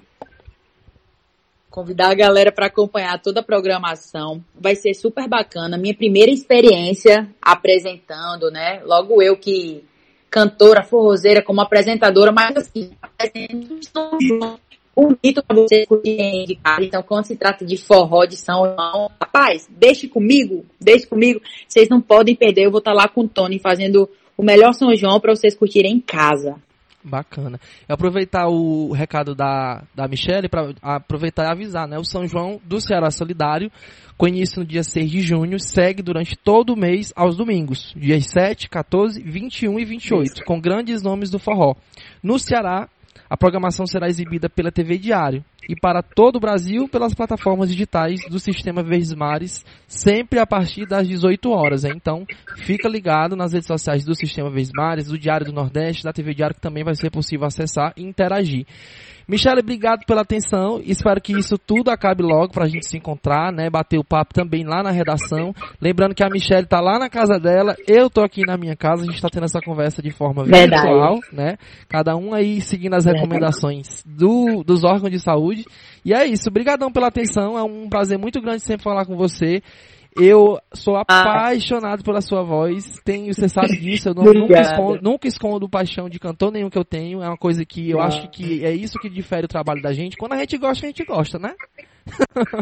Convidar 1.69 2.11
a 2.11 2.15
galera 2.15 2.51
para 2.51 2.67
acompanhar 2.67 3.19
toda 3.21 3.39
a 3.39 3.43
programação. 3.43 4.43
Vai 4.53 4.75
ser 4.75 4.93
super 4.93 5.27
bacana. 5.27 5.77
Minha 5.77 5.95
primeira 5.95 6.31
experiência 6.31 7.27
apresentando, 7.41 8.51
né? 8.51 8.81
Logo 8.85 9.21
eu 9.21 9.35
que 9.35 9.83
cantora, 10.33 10.81
forrozeira, 10.81 11.43
como 11.43 11.61
apresentadora, 11.61 12.31
mas 12.31 12.57
assim, 12.57 12.89
bonito 14.95 15.43
para 15.43 15.85
curtirem 15.87 16.45
de 16.45 16.55
casa. 16.55 16.83
Então, 16.83 17.03
quando 17.03 17.25
se 17.25 17.35
trata 17.35 17.63
de 17.63 17.77
forró 17.77 18.25
de 18.25 18.35
São 18.35 18.65
João, 18.65 19.11
rapaz, 19.21 19.69
deixe 19.69 20.07
comigo, 20.07 20.65
deixe 20.81 21.05
comigo. 21.05 21.39
Vocês 21.67 21.87
não 21.87 22.01
podem 22.01 22.35
perder. 22.35 22.65
Eu 22.65 22.71
vou 22.71 22.79
estar 22.79 22.93
lá 22.93 23.07
com 23.07 23.21
o 23.21 23.27
Tony 23.27 23.59
fazendo 23.59 24.09
o 24.35 24.43
melhor 24.43 24.73
São 24.73 24.95
João 24.95 25.19
para 25.19 25.35
vocês 25.35 25.53
curtirem 25.53 25.93
em 25.93 26.01
casa. 26.01 26.55
Bacana. 27.03 27.59
Aproveitar 27.87 28.47
o 28.47 28.91
recado 28.91 29.35
da, 29.35 29.83
da 29.93 30.07
Michelle 30.07 30.47
para 30.47 30.73
aproveitar 30.81 31.45
e 31.45 31.51
avisar, 31.51 31.87
né? 31.87 31.97
O 31.97 32.05
São 32.05 32.27
João 32.27 32.59
do 32.63 32.79
Ceará 32.79 33.11
Solidário, 33.11 33.71
com 34.17 34.27
início 34.27 34.59
no 34.59 34.65
dia 34.65 34.83
6 34.83 35.09
de 35.09 35.21
junho, 35.21 35.59
segue 35.59 36.01
durante 36.01 36.35
todo 36.35 36.73
o 36.73 36.77
mês 36.77 37.11
aos 37.15 37.35
domingos, 37.35 37.93
dias 37.95 38.27
7, 38.27 38.69
14, 38.69 39.21
21 39.21 39.79
e 39.79 39.85
28, 39.85 40.43
com 40.45 40.59
grandes 40.59 41.01
nomes 41.01 41.29
do 41.29 41.39
forró. 41.39 41.75
No 42.21 42.39
Ceará, 42.39 42.87
a 43.29 43.37
programação 43.37 43.85
será 43.85 44.07
exibida 44.07 44.49
pela 44.49 44.71
TV 44.71 44.97
Diário 44.97 45.43
e 45.67 45.75
para 45.79 46.01
todo 46.01 46.35
o 46.35 46.39
Brasil 46.39 46.87
pelas 46.89 47.13
plataformas 47.13 47.69
digitais 47.69 48.19
do 48.29 48.39
Sistema 48.39 48.83
Verdes 48.83 49.13
Mares, 49.13 49.65
sempre 49.87 50.39
a 50.39 50.45
partir 50.45 50.85
das 50.85 51.07
18 51.07 51.49
horas. 51.49 51.85
Então, 51.85 52.25
fica 52.57 52.89
ligado 52.89 53.35
nas 53.35 53.53
redes 53.53 53.67
sociais 53.67 54.03
do 54.03 54.13
Sistema 54.13 54.49
Verdes 54.49 54.71
Mares, 54.75 55.07
do 55.07 55.17
Diário 55.17 55.45
do 55.45 55.53
Nordeste, 55.53 56.03
da 56.03 56.13
TV 56.13 56.33
Diário, 56.33 56.55
que 56.55 56.61
também 56.61 56.83
vai 56.83 56.95
ser 56.95 57.09
possível 57.09 57.47
acessar 57.47 57.93
e 57.95 58.03
interagir. 58.03 58.65
Michele, 59.27 59.61
obrigado 59.61 60.05
pela 60.05 60.21
atenção. 60.21 60.81
Espero 60.83 61.21
que 61.21 61.33
isso 61.33 61.57
tudo 61.57 61.89
acabe 61.89 62.21
logo 62.23 62.51
pra 62.51 62.67
gente 62.67 62.87
se 62.87 62.97
encontrar, 62.97 63.51
né? 63.51 63.69
Bater 63.69 63.97
o 63.97 64.03
papo 64.03 64.33
também 64.33 64.63
lá 64.65 64.83
na 64.83 64.91
redação. 64.91 65.53
Lembrando 65.81 66.13
que 66.13 66.23
a 66.23 66.29
Michelle 66.29 66.67
tá 66.67 66.81
lá 66.81 66.99
na 66.99 67.09
casa 67.09 67.39
dela, 67.39 67.75
eu 67.87 68.09
tô 68.09 68.21
aqui 68.21 68.41
na 68.45 68.57
minha 68.57 68.75
casa, 68.75 69.03
a 69.03 69.05
gente 69.05 69.21
tá 69.21 69.29
tendo 69.29 69.45
essa 69.45 69.61
conversa 69.61 70.01
de 70.01 70.11
forma 70.11 70.43
Verdade. 70.43 70.83
virtual, 70.83 71.19
né? 71.31 71.57
Cada 71.87 72.15
um 72.15 72.33
aí 72.33 72.61
seguindo 72.61 72.95
as 72.95 73.05
recomendações 73.05 74.03
do, 74.05 74.63
dos 74.63 74.83
órgãos 74.83 75.11
de 75.11 75.19
saúde. 75.19 75.65
E 76.05 76.13
é 76.13 76.25
isso, 76.25 76.49
obrigadão 76.49 76.91
pela 76.91 77.07
atenção, 77.07 77.57
é 77.57 77.63
um 77.63 77.87
prazer 77.87 78.17
muito 78.17 78.41
grande 78.41 78.61
sempre 78.61 78.83
falar 78.83 79.05
com 79.05 79.15
você. 79.15 79.61
Eu 80.15 80.59
sou 80.73 80.95
apaixonado 80.95 82.03
pela 82.03 82.21
sua 82.21 82.43
voz, 82.43 82.99
tenho, 83.03 83.33
você 83.33 83.49
sabe 83.49 83.77
disso, 83.79 84.09
eu 84.09 84.13
não- 84.13 84.23
nunca, 84.33 84.59
escondo, 84.61 84.99
nunca 85.01 85.27
escondo 85.27 85.69
paixão 85.69 86.07
de 86.09 86.19
cantor 86.19 86.51
nenhum 86.51 86.69
que 86.69 86.77
eu 86.77 86.85
tenho, 86.85 87.21
é 87.21 87.27
uma 87.27 87.37
coisa 87.37 87.65
que 87.65 87.89
eu 87.89 87.99
Ah. 87.99 88.05
acho 88.05 88.29
que 88.29 88.63
é 88.63 88.71
isso 88.73 88.99
que 88.99 89.09
difere 89.09 89.45
o 89.45 89.49
trabalho 89.49 89.81
da 89.81 89.93
gente. 89.93 90.15
Quando 90.17 90.33
a 90.33 90.37
gente 90.37 90.57
gosta, 90.57 90.85
a 90.85 90.89
gente 90.89 91.03
gosta, 91.03 91.39
né? 91.39 91.53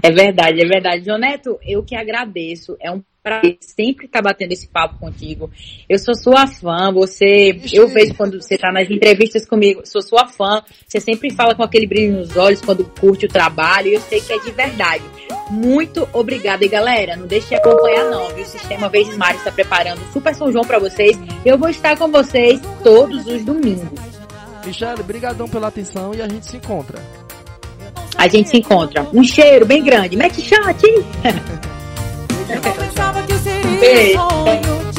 É 0.03 0.11
verdade, 0.11 0.61
é 0.61 0.65
verdade. 0.67 1.05
João 1.05 1.17
Neto, 1.17 1.57
eu 1.65 1.83
que 1.83 1.95
agradeço. 1.95 2.77
É 2.79 2.91
um 2.91 3.01
prazer 3.23 3.57
sempre 3.59 4.05
estar 4.05 4.21
batendo 4.21 4.51
esse 4.51 4.67
papo 4.67 4.99
contigo. 4.99 5.49
Eu 5.89 5.97
sou 5.97 6.13
sua 6.13 6.45
fã, 6.45 6.91
você. 6.93 7.59
Eu 7.73 7.87
vejo 7.87 8.13
quando 8.15 8.39
você 8.41 8.53
está 8.55 8.71
nas 8.71 8.89
entrevistas 8.89 9.45
comigo, 9.47 9.81
sou 9.83 10.01
sua 10.01 10.27
fã. 10.27 10.61
Você 10.87 10.99
sempre 10.99 11.31
fala 11.31 11.55
com 11.55 11.63
aquele 11.63 11.87
brilho 11.87 12.17
nos 12.17 12.35
olhos 12.37 12.61
quando 12.61 12.85
curte 12.99 13.25
o 13.25 13.29
trabalho, 13.29 13.87
e 13.87 13.93
eu 13.95 14.01
sei 14.01 14.21
que 14.21 14.31
é 14.31 14.37
de 14.39 14.51
verdade. 14.51 15.03
Muito 15.49 16.07
obrigada. 16.13 16.63
E 16.65 16.67
galera, 16.67 17.15
não 17.15 17.27
deixe 17.27 17.49
de 17.49 17.55
acompanhar, 17.55 18.05
não, 18.05 18.29
viu? 18.29 18.43
O 18.43 18.47
Sistema 18.47 18.89
Verdes 18.89 19.17
Mares 19.17 19.39
está 19.39 19.51
preparando 19.51 20.01
o 20.01 20.13
Super 20.13 20.35
São 20.35 20.51
João 20.51 20.63
para 20.63 20.79
vocês. 20.79 21.17
Eu 21.45 21.57
vou 21.57 21.69
estar 21.69 21.97
com 21.97 22.09
vocês 22.09 22.59
todos 22.83 23.25
os 23.27 23.43
domingos. 23.43 23.89
Michele, 24.65 25.03
brigadão 25.03 25.47
pela 25.47 25.67
atenção 25.67 26.13
e 26.13 26.21
a 26.21 26.27
gente 26.27 26.45
se 26.45 26.57
encontra. 26.57 26.99
A 28.15 28.27
gente 28.27 28.49
se 28.49 28.57
encontra. 28.57 29.07
Um 29.13 29.23
cheiro 29.23 29.65
bem 29.65 29.83
grande. 29.83 30.15
Mete 30.15 30.41
shot! 30.41 30.85
Eu 32.49 32.61
não 32.61 32.73
pensava 32.73 33.23
que 33.23 33.33
seria 33.39 33.79
Beijo. 33.79 34.19
sonho 34.19 34.91